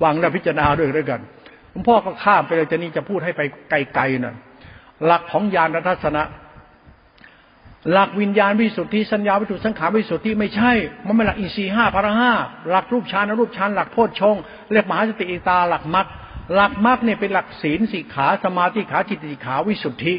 [0.00, 1.20] ฟังแล้วพิจารณาด้วยด้วยกัน
[1.70, 3.40] หลวงพ่อก็ข้ามไปเลยจะนี่จะพูดให้ไป
[3.70, 4.34] ไกลๆน่ะ
[5.04, 6.22] หลักของญาณทัศนะ
[7.92, 10.72] หลักวิญญาณวิสุทธิสัญญาวิถุสังขารวิสุทธิไม่ใช่
[11.06, 12.32] มันไม่หลักอินทรีห้าพระห้า
[12.70, 14.36] หลักรูปฌานรูปฌานหลักโพชฌง
[14.72, 16.06] เรียกมหาสติอิตาหลักมรรค
[16.54, 20.14] หลักมรรคเนี่ยเป็นหลักศีลสิกขาสมาธิขาจิตติขาวิสุทธิ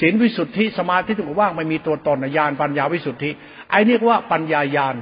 [0.00, 3.30] ศีลวิสุทธิสมาธิถูกว่างไม่มีตัวตนญาณปัญญาวิสุทธิ
[3.70, 4.96] ไอ้นี่ว่าปัญญายาณ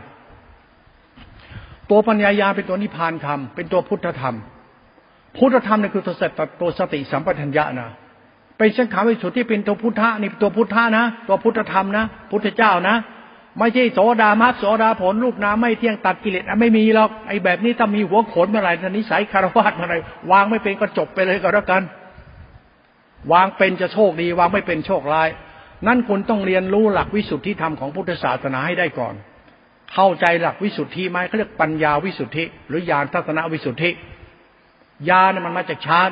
[1.91, 4.37] ตัวปัญญายาณเป็นตัวนิพพานธรรมเป็นตัวพุทธธรรม
[5.37, 7.89] พุทธธรรมนี่คือตัวสติตัวสติสัมปชัญญะนะ
[8.59, 12.97] เป็นสังขารวิสุทธิเป็นตัวพุทธะนี่ตัวพุทธะนะ ตัวพุทธธรรมนะ พุทธเจ้านะ
[13.59, 19.99] ไม่ใช่โสดามัสโสดาผลรูปนามไม่เที่ยงตัดกิเลสไม่มีหรอกไอ้แบบนี้ถ้ามีหัวขนเมื่อไหร่นิสัยคารวะเมื่อไหร่
[20.31, 21.83] วางไม่เป็นก็จบไปเลยก็แล้วกัน
[23.33, 25.29] วางเป็นจะโชคดี วางไม่เป็นโชคร้าย
[25.87, 29.15] นั่นคุณต้องเรียนรู้หลักวิสุทธิธรรมของพุทธศาสนาให้ได้ก่อน
[29.93, 33.91] เข้าใจหลักวิสุทธิไหมเขาเรียกปัญญาวิสุทธิ หรือญาณทัศนวิสุทธิ
[35.09, 36.11] ญาณมันมาจากฌาน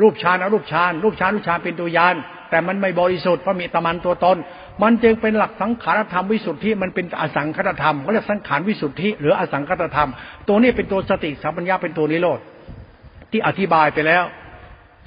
[0.00, 2.14] รูปฌานอรูปฌานรูปฌานรูปฌานเป็นตัวยาน
[2.50, 4.36] แต่มันไม่บริสุทธิ์เพราะมีตะมันตัวตน
[4.82, 10.10] มันจึงเป็นหลักสังขารธรรมวิสุทธิมันเป็นอสังคตธรรมเขาเรียกสังขารวิสุทธิ หรืออสังคตธรรม
[10.48, 12.40] ตัวนี้เป็นตัวสติสัมปัญญาเป็นตัวนิโรธ
[13.30, 14.24] ที่อธิบายไปแล้ว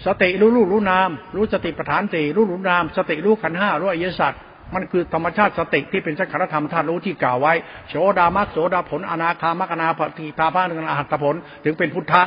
[0.06, 4.34] สติรู้รู้รู้นาม รู้สติปัฏฐานสี่รู้รู้นาม สติรู้ขันห้ารู้อริยสัจ
[4.76, 7.54] มันคือธรรมชาติสติที่เป็นสังขารธรรมธาตุรู้ที่กล่าวไว้
[7.90, 12.24] โสดามัสโสดาผลอนาคามัคนาปฏิตาภาคนึงอหัตผลถึงเป็นพุทธะ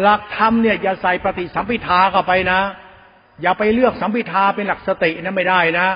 [0.00, 2.60] หลักธรรมเนี่ยอย่าใส่ปฏิสัมพิทาเข้าไปนะ
[3.42, 5.86] อย่าไปเลือกสัมพิทาเป็นหลักสตินะไม่ได้นะ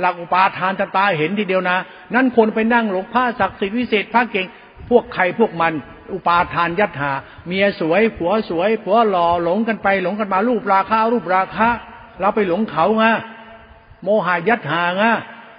[0.00, 1.78] หลักอุปาทานตาเห็นทีเดียวนะ
[2.14, 4.46] นั่นคนไปนั่งหลงผ้าศักดิ์สิทธิ์วิเศษพระเก่ง
[4.90, 5.72] พวกใครพวกมัน
[6.14, 7.12] อุปาทานยัตหา
[7.46, 11.68] เมียสวย ผัวสวย ผัวหล่อหลงกันไป หลงกันมารูปราคารูปราคา
[12.20, 13.04] เราไปหลงเขาไง
[14.02, 15.04] โมหายัตหาไง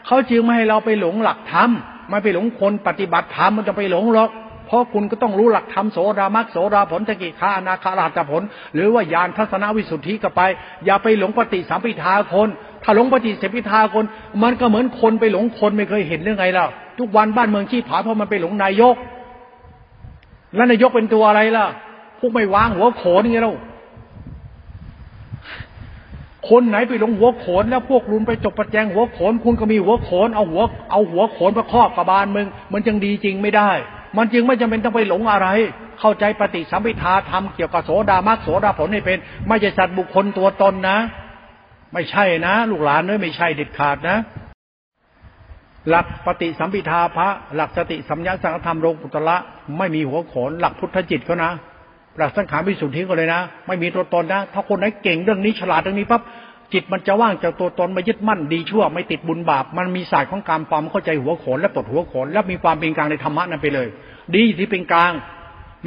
[0.06, 1.70] เขาจึงไม่ให้เราไปหลงหลักธรรม
[2.10, 4.30] ไม่ไปหลงคนปฏิบัติธรรมมันจะไปหลงหรอก
[4.68, 8.42] เพราะคุณก็ต้องรู้หลักธรรมโสดามักโสดาผลตะกิคาอนาคาราตผล
[8.74, 10.42] หรือว่ายานทัศนวิสุทธิก็ไป
[10.86, 12.48] อย่าไปหลงปฏิสัมพิทาคน
[12.84, 14.06] ถ้าหลงปฏิสัมพิทาคน
[14.44, 16.68] มันก็เหมือนคนไปหลงคนไม่เคยเห็นเรื่องไงแล้ว
[17.00, 18.96] ทุกวันบ้านเมืองชี้ผาเพราะมันไปหลงนายก
[20.56, 21.66] แล้วนายกเป็นตัวอะไรล่ะ
[22.20, 23.54] พวกไม่วางหัวโขนไงเรา
[26.50, 33.72] คนไหนไปลงหัวโขนแล้วพวกรุนไปจบประแจงหัวโขน คุณก็มีหัวโขนเอาหัวเอาหัวโขนประครอบกบาลมึง มันจึงดีจริงไม่ได้
[34.18, 35.48] มันจึงไม่จำเป็นต้องไปหลงอะไร
[36.00, 40.98] เข้าใจปฏิสัมพิทาธรรมเกี่ยวกับโสดามักโสดาผลให้เป็น ไม่ใช่สัตว์บุคคลตัวตนนะ
[41.94, 44.18] ไม่ใช่นะ ลูกหลานเนยไม่ใช่เด็ดขาดนะ
[45.90, 49.38] หลักปฏิสัมพิทาพระ หลักสติสัมยาสังธรรมโลกุตละ
[49.78, 51.52] ไม่มีหัวโขน หลักพุทธจิตเขานะ
[52.18, 56.22] หลักสังขารวิสุทธิก็เลยนะ ไม่มีตัวตนนะ ถ้าคนไหนเก่งเรื่องนี้ฉลาดเรื่องนี้ปั๊บ
[56.74, 63.88] จิตมันจะว่างจากตัวตนไม่ยึดมั่นดีชั่ว ไม่ติดบุญบาป มันมีศาสตร์ของการความเข้าใจหัวโขนและปลดหัวโขน และมีความเป็นกลางในธรรมะนั้นไปเลย
[64.36, 65.12] ดีที่เป็นกลาง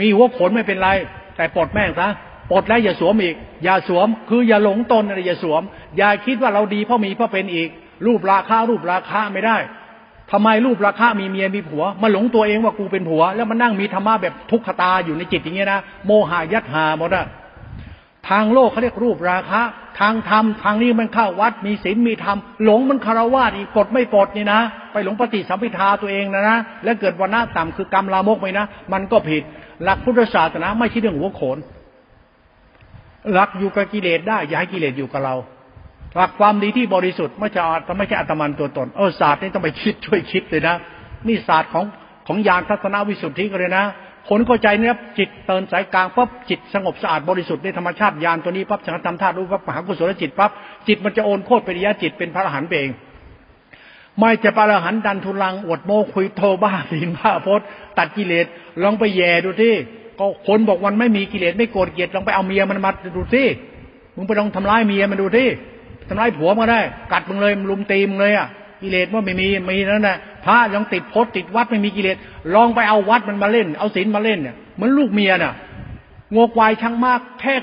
[0.00, 0.90] มีหัวโขนไม่เป็นไร
[1.36, 2.08] แต่ปลดแม่งซะ
[2.50, 5.62] ปลดแล้วอย่าสวมอีก อย่าสวม คืออย่าหลงตนอะอย่าสวม
[5.98, 7.68] อย่าคิดว่าเราดีเพราะมีเพราะเป็นอีก
[8.06, 9.56] รูปราคารูปราคาไม่ได้
[10.32, 17.26] ทำไมรูปราคามีเมียมีผัวมาหลงตัวเองว่ากูเป็นผัว แล้วมานั่งมีธรรมะแบบทุกขตาอยู่ในจิตอย่างเงี้ยนะโมหายัตหาหมดอะ
[18.28, 19.62] ทางโลกเขาเรียกรูปราคะ
[20.00, 24.60] ทางธรรมทางนี้มันเข้าวัดมีศีลมีธรรมหลงมันคารวะอีกปลดไม่ปลดนี่นะ
[24.92, 29.42] ไปหลงปฏิสัมพิทาตัวเองนะนะแล้วเกิดวันหน้าต่ำคือกรรมลามกไปนะ มันก็ผิด
[29.82, 31.58] หลักพุทธศาสนาไม่ใช่เรื่องหัวโขน
[33.32, 35.34] หลักอยู่กับกิเลสได้ อย่าให้กิเลสอยู่กับเรา
[36.14, 37.62] หลักความดีที่บริสุทธิ์ไม่ใช่
[37.98, 40.76] ไม่ใช่อัตมันตัวตนเออศาสตร์นี่ต้องไปคิดช่วยคิดเลยนะ
[41.26, 41.84] นี่ศาสตร์ของ
[42.26, 43.84] ของยานทัศนวิสุทธิก็เลยนะ
[44.28, 50.50] คนเข้าใจเนี่ยจิตเตือนสายกลางปั๊บจิตสงบสะอาดบริสุทธิ์ในธรรมชาติยานตัวนี้ปั๊บสังธรรมธาตุรู้ปั๊บมหากุศลจิตปั๊บ
[50.88, 52.90] จิตมันจะโอนโคตรไปริยะจิตเป็นพระอรหันต์เอง
[54.18, 57.66] ไม่จะพระอรหันต์ดันทุลังอดโมคุยโทบ้าศีลบ้าพจน์
[57.98, 58.46] ตัดกิเลส
[58.82, 59.74] ลองไปแย่ดูที่
[60.18, 63.42] ก็คนบอกวันไม่มีกิเลสไม่โกรธเกลียดลองไปเอาเมียมันมาดูสิ
[64.16, 65.48] มึงไปลองทำร้ายเมียมันดูที่
[66.08, 66.80] ทำร้ายผัวมันได้
[67.12, 68.48] กัดมึงเลยลุมตีมึงเลยอะ
[68.82, 72.16] กิเลสว่าไม่มีมีนั่นแหละพระยังติดพจติดวัดไม่มีกิเลส
[72.54, 75.54] ลองไปเอาวัดมันมาเล่น เอาศีลมาเล่นเนี่ยเหมือนลูกเมียน่ะ
[76.34, 77.54] งวกวายช่างมากแค่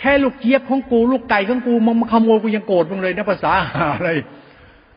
[0.00, 3.52] แค่ลูกเจี๊ยบของกูลูกไก่ของกูมึงมาขโมยกูยังโกรธมึงเลยนะภาษา
[3.94, 4.10] อะไร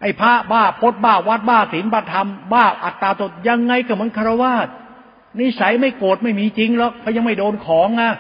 [0.01, 4.67] ไอ้พระบ้าพจน์บ้าวัดบ้าศีลบ้าธรรมบ้าอัตตาตดยังไงก็เหมือนคารวาส
[5.39, 8.11] นิสัยไม่โกรธไม่มีจริงหรอกเขายังไม่โดนของอะ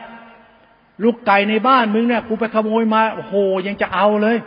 [1.03, 3.33] ลูกไก่ในบ้านมึงเนี่ยกูไปขโมยมาโอ้โห
[3.67, 4.37] ยังจะเอาเลย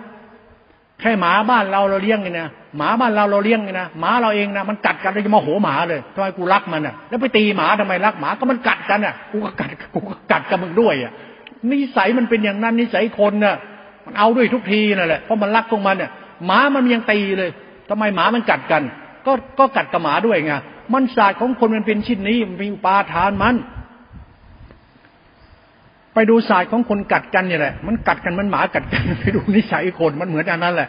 [1.01, 11.13] แค่หมาบ้านเราเราเลี้ยงไงนะหมาบ้านเราเราเลี้ยงไงนะหมาเราเองนะมันกัดกันเราจะมาโหหมาเลยทำไมกูรักมันอะ แล้วไปตีหมาทำไมรักหมาก็มันกัดกันอะกูก็กัดกูก็กัดกับมึงด้วยอะ
[11.71, 13.57] นิสัยมันเป็นอย่างนั้นนิสัยคนน่ะ
[14.05, 16.11] มันเอาด้วยทุกทีนั่นแหละเพราะมันรักของมันเนี่ย
[16.47, 17.51] หมามันยังตีเลย
[17.89, 18.83] ทำไมหมามันกัดกัน
[19.27, 20.53] ก็ก็กัดกับหมาด้วยไง
[20.93, 23.55] มันศาสตร์ของคนมันเป็นชิ้นนี้มันมีอุปาทานมัน
[26.15, 30.89] ไปดูศาสตร์ของคนกัดกันเนี่ยแหละ มันกัดกันมันหมากัดกันไปดูนิสัยคนมันเหมือนอันนั้นแหละ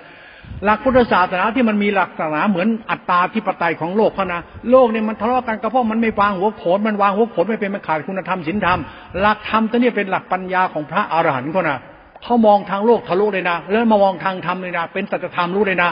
[0.64, 4.42] หลักพุทธศาสนาที่มันมีหลักศาสนาเหมือนอัตตาธิปไตยของโลกเขานะ
[4.72, 8.80] โลกเนี่ยมันทะเลาะกันก็เพราะมันไม่วางหัวโขนมันวางหัวโขนไม่เป็นมันขาดคุณธรรมศีลธรรม
[9.20, 11.80] หลักธรรมตัวนี้เป็นหลักปัญญาของพระอรหันต์เขานะ
[12.24, 15.90] เขามองทางโลกทะลุเลยนะแล้วมามองทางธรรมเลยนะเป็นสัจธรรมรู้เลยนะ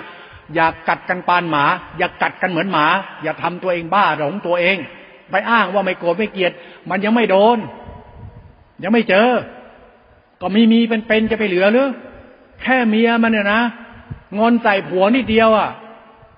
[0.56, 1.64] อย่ากัดกันปานหมา
[1.98, 2.86] อย่ากัดกันเหมือนหมา
[3.24, 4.78] อย่าทำตัวเองบ้าหลงตัวเอง
[5.32, 6.52] ไปอ้างว่าไม่โกรธไม่เกลียด
[6.90, 7.58] มันยังไม่โดน
[8.84, 9.30] ยังไม่เจอ
[10.42, 11.90] ก็มีมีเป็นเป็นจะไปเหลือหรือ
[12.62, 13.62] แค่เมียมันเนี่ยนะ
[14.38, 15.70] งอนใส่ผัวนิดเดียวอะ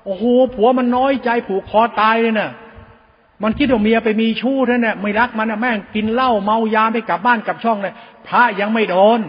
[0.06, 0.24] โอ้โห
[0.56, 2.52] ผัวมันน้อยใจผูกคอตายเลยน่ะ
[3.44, 7.94] มันคิดว่าเมียไปมีชู้ท่านเนี่ยไม่รักมันนะแม่งกินเหล้าเมายาไปกลับบ้านกลับช่องเลย
[8.28, 9.20] พระยังไม่โดน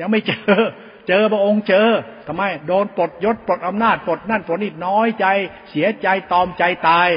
[0.00, 0.60] ยังไม่เจอ
[1.08, 1.88] เจอพระองค์เจอ
[2.26, 5.26] ทำไม โดนปลดยศปลดอำนาจปลดนั่นปลดนี่น้อยใจ
[5.70, 7.08] เสียใจตอมใจตาย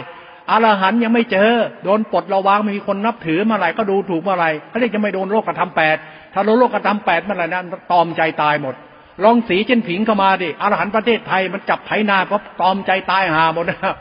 [0.52, 1.52] อรหันยังไม่เจอ
[1.84, 5.98] โดนปลดระวางมีคนนับถือเมื่อไหร่ก็ดูถูกเมื่อไหร่เขาเรียกจะไม่โดนโลกกระทำแปด
[6.34, 8.76] ถ้าโดนโลกกระทำแปดเมื่อไหร่นั้นตอมใจตายหมด
[9.24, 13.96] ลองสีเช่นผิงเข้ามาดิอรหันประเทศไทยมันจับไถนาก็ตอมใจตายหาหมดนะ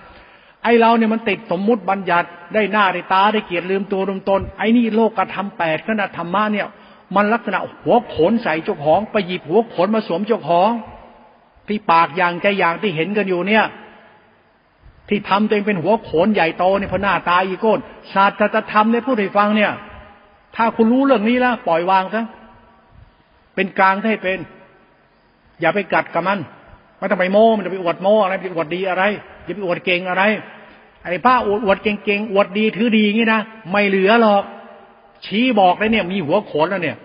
[0.63, 6.67] ไอเราเนี่ยมันติดสมมุติบัญญัติได้หน้าได้ตาได้เกียรติลืมตัวลืมตนไอนี่โลกกระทำแปดขนาดธรรมะเนี่ย
[7.17, 10.71] มันลักษณะหัวขนใส่เจ้าของไปหยิบหัวขนมาสวมเจ้าของ
[11.69, 13.65] ที่ปากอย่างใจอย่างที่เห็นกันอยู่เนี่ย
[15.09, 17.79] ที่ทำตัวเองเป็นหัวโขนใหญ่โตในพหน้าตาอีโก้น
[18.13, 19.73] ศาสตร์ธรรมเนี่ยพูดให้ฟังเนี่ย
[20.57, 22.25] ถ้าคุณรู้เรื่องนี้แล้วปล่อยวางซะ
[23.55, 24.39] เป็นกลางให้เป็น
[25.61, 26.39] อย่าไปกัดกับมัน
[26.99, 29.05] ไม่ต้องไปโม้มันจะไปอวดโม้อะไรไปอวดดีอะไร
[29.45, 30.23] อย่าไปอวดเก่งอะไร
[31.03, 33.41] ไอ้ป้าอวดอวดเก่งๆอวดดีถือดีงี้นะ
[33.71, 34.43] ไม่เหลือหรอก
[35.27, 36.97] ชี้บอกเลยเนี่ย มีหัวโขนแล้วเนี่ย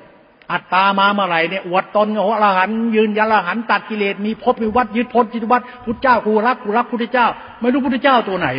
[0.52, 7.28] อัตตามาเมื่อไหร่เนี่ยอวดตนโอ้อรหันยืนยันอรหันตัดกิเลสมีพจน์มีวัดยึดพจน์ยึดวัดพุทธเจ้ากูรักกูรักพุทธเจ้า
[7.60, 8.50] ไม่รู้พุทธเจ้าตัวไหน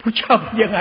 [0.00, 0.80] พุทธเจ้ายังไง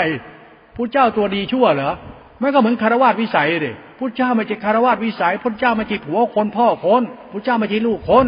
[0.75, 1.91] พุทธเจ้าตัวดีชั่วเหรอ
[2.39, 8.25] ไม่ก็เหมือนคารวะวิสัยเลยพุทธเจ้าไม่ใช่คารวะวิสัยพุทธเจ้าไม่ใช่ผัวคนพ่อคนพุทธเจ้าไม่ใช่ลูกคน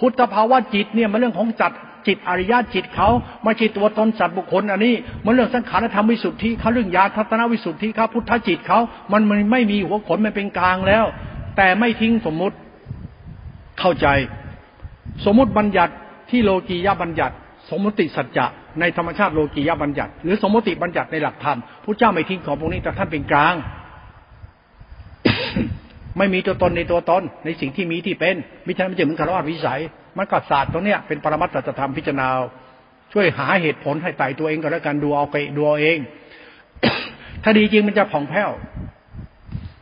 [0.00, 1.72] พุทธภาวะจิตเนี่ยมันเรื่องของจัด
[2.06, 3.08] จิตอริยจิตเขา
[3.44, 4.94] ไม่ใช่ตัวตนสัตว์บุคคลอันนี้
[5.24, 8.78] มันเรื่องสังขารธรรมวิสุทธิเขาเรื่องญาทัศนวิสุทธิเขาพุทธจิตเขา
[9.12, 11.04] มันมันไม่มีหัวขนมันเป็นกลางแล้ว
[11.56, 12.56] แต่ไม่ทิ้งสมมุติ
[13.80, 14.06] เข้าใจ
[15.24, 15.92] สมมุติบัญญัติ
[16.30, 17.34] ที่โลกียบัญญัติ
[17.70, 18.46] สมมติสัจจะ
[18.80, 23.54] ในธรรมชาติโลกียบัญญัติ หรือสมมติบัญญัติในหลักธรรมพระเจ้าไม่ทิ้งของพวกนี้แต่ท่านเป็นกลาง
[26.18, 29.80] ไม่มีตัวตนในตัวตนในสิ่งที่มีที่เป็นไม่ใช่ไม่ใช่เหมือนคารวะวิสัย
[30.16, 32.28] มันก็ศาสตร์ตรงเนี้ยเป็นปรมัตถธรรมพิจารณา
[33.12, 35.98] ช่วยหาเหตุผลให้ไต่ตัวเองก็แล้วกันดูเอาไปดูเอาเอง
[37.42, 38.50] ถ้าดีจริงมันจะผ่องแผ้ว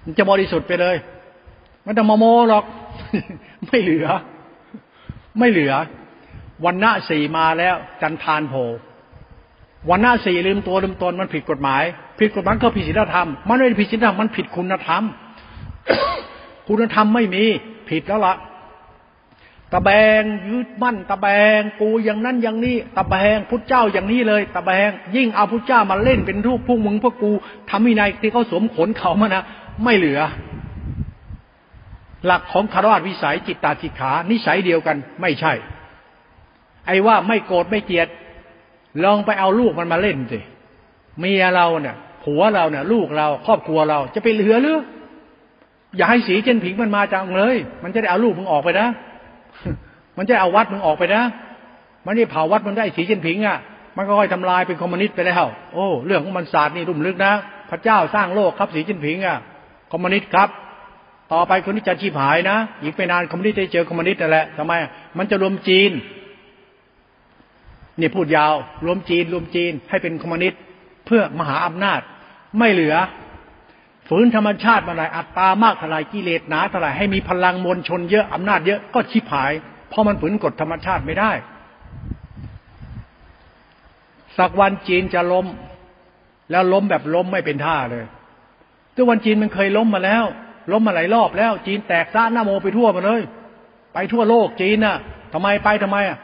[0.05, 0.97] มันจะบริสุทธิ์ไปเลย
[1.85, 2.65] ไม่ต้องโมโมหรอก
[3.67, 4.07] ไม่เหลือ
[5.39, 5.73] ไม่เหลือ
[6.65, 8.55] วันหน้าสี่มาแล้ว จันทานโผ
[9.91, 11.83] วันหน้าสี่ลืมตัวลืมตนมันผิดกฎหมาย
[12.19, 15.03] ผิดกฎหมายก็ผิดศีลธรรม มันไม่ผิดศีลธรรมมันผิดคุณธรรม
[16.69, 17.45] คุณธรรมไม่มี
[17.89, 18.35] ผิดแล้วละ
[19.73, 21.27] ตะแบงยึดมั่น ตะแบ
[21.59, 27.33] งกูอย่างนั้นอย่างนี้ ตะแบงพุทธเจ้าอย่างนี้เลย ตะแบงยิ่งเอาพุทธเจ้ามาเล่นเป็นรูปพวกมึงพวกกู
[27.71, 29.45] ทำวินัยที่เขาสวมขนเขามานะ
[29.85, 30.21] ไม่เหลือ
[32.27, 35.53] หลักของคารวะวิสัยจิตตาจิตขา นิสัยเดียวกัน ไม่ใช่
[36.87, 38.09] ไอ้ว่าไม่โกรธไม่เกลียด
[39.05, 40.41] ลองไปเอาลูกมันมาเล่นสิ
[41.19, 44.79] เมียเราเนี่ยผัวเราเนี่ย ลูกเราครอบครัวเราจะไปเหลือหรือ
[45.97, 48.89] อย่าให้สีเจนผิงมันมาจังเลย มันจะได้เอาลูกมึงออกไปนะ
[50.19, 51.23] มันจะเอาวัดมึงออกไปนะ
[52.07, 53.59] มันนี่เผาวัดมันได้สีเจนผิงอะ
[53.97, 57.33] มันก็ค่อยทำลายเป็นคอมมิวนิสต์ไปแล้ว โอ้ เรื่องของมันศาสตร์นี่รุ่มลึกนะ
[57.71, 59.37] พระเจ้าสร้างโลกครับสีเจนผิงอะ
[59.93, 60.49] คอมมิวนิสต์ครับ
[61.33, 64.73] ต่อไปคนนี้จะชีพหายนะ อีกไม่นานคอมมิวนิสต์จะเจอคอมมิวนิสต์นั่นแหละทำไม
[65.19, 65.91] มันจะรวมจีน
[68.01, 68.55] นี่พูดยาว
[68.87, 70.61] รวมจีน รวมจีนให้เป็นคอมมิวนิสต์
[71.07, 72.01] เพื่อมหาอำนาจ
[72.59, 72.95] ไม่เหลือ
[74.15, 79.53] ฝืนธรรมชาติมาไหนอัตตามากเท่าไรกิเลสหนาเท่าไรให้มีพลังมวลชนเยอะอำนาจเยอะก็ชิบหาย
[79.89, 81.31] เพราะมันฝืนกฎธรรมชาติไม่ได้
[84.39, 85.47] สักวันจีนจะล้ม
[86.51, 88.05] แล้วล้มแบบล้มไม่เป็นท่าเลย
[88.97, 90.25] ทุกวันจีนมันเคยล้มมาแล้ว
[90.73, 93.21] ล้มมาหลายรอบแล้ว จีนแตกซ่าหน้าโมไปทั่วมาเลย
[93.95, 94.97] ไปทั่วโลกจีนน่ะ
[95.33, 96.19] ทำไมไปทำไมอะ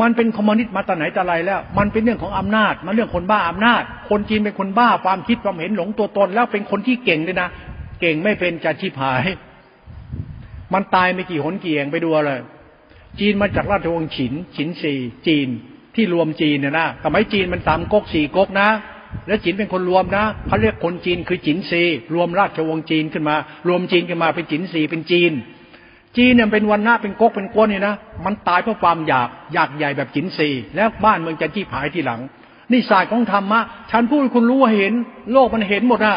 [0.00, 7.48] มันเป็นคอมมิวนิสต์มาแต่ไหนแต่ไรแล้ว มันเป็นเรื่องของอำนาจ มันเรื่องคนบ้าอำนาจ คนจีนเป็นคนบ้าความคิดความเห็นหลงตัวตน แล้วเป็นคนที่เก่งด้วยนะ
[8.00, 9.24] เก่งไม่เป็นจะชิบหาย
[10.72, 12.40] มันตายไม่กี่หนกี่แห่งไปดูเลย
[13.20, 14.94] จีนมาจากราชวงศ์ฉิน ฉินซี
[15.26, 15.48] จีน
[15.94, 18.68] ที่รวมจีนเนี่ยนะสมัยจีนมันสามก๊กสี่ก๊กนะ
[19.26, 21.82] แล้วจีนเป็นคนรวมนะเขาเรียกคนจีนคือจินซี
[22.14, 23.36] รวมราชวงศ์จีนขึ้นมา
[23.68, 25.32] รวมจีนขึ้นมาเป็นจินซีเป็นจีน
[26.16, 27.94] จีนเนี่ยเป็นวันหน้าเป็นก๊กเป็นก้นเนี่ยนะ
[28.24, 32.20] มันตายเพราะความอยากอยากใหญ่แบบจินซีแล้วบ้านเมืองจะที่ผายทีหลัง
[32.72, 34.94] นี่ศาสตร์ของธรรมะฉันพูดคุณรู้เห็น
[35.32, 36.16] โลกมันเห็นหมดนะ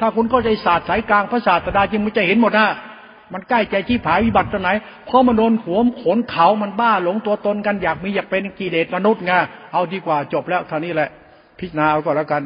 [0.00, 2.68] ถ้าคุณก็ใจศาสตร์สายกลางพระศาสตราจริงมันจะเห็นหมดนะ
[3.32, 4.70] มันใกล้ใจที่ผายวิบัติตรงไหน
[5.06, 9.32] เพราะมันโดนหัวขนเขามันบ้าหลงตัวตนกันอยากมีอยากเป็นกิเลสมนุษย์ไง
[9.72, 11.08] เอาดีกว่าจบแล้วเท่านี้แหละ
[11.58, 12.42] พิจารณาเอาก็แล้วกัน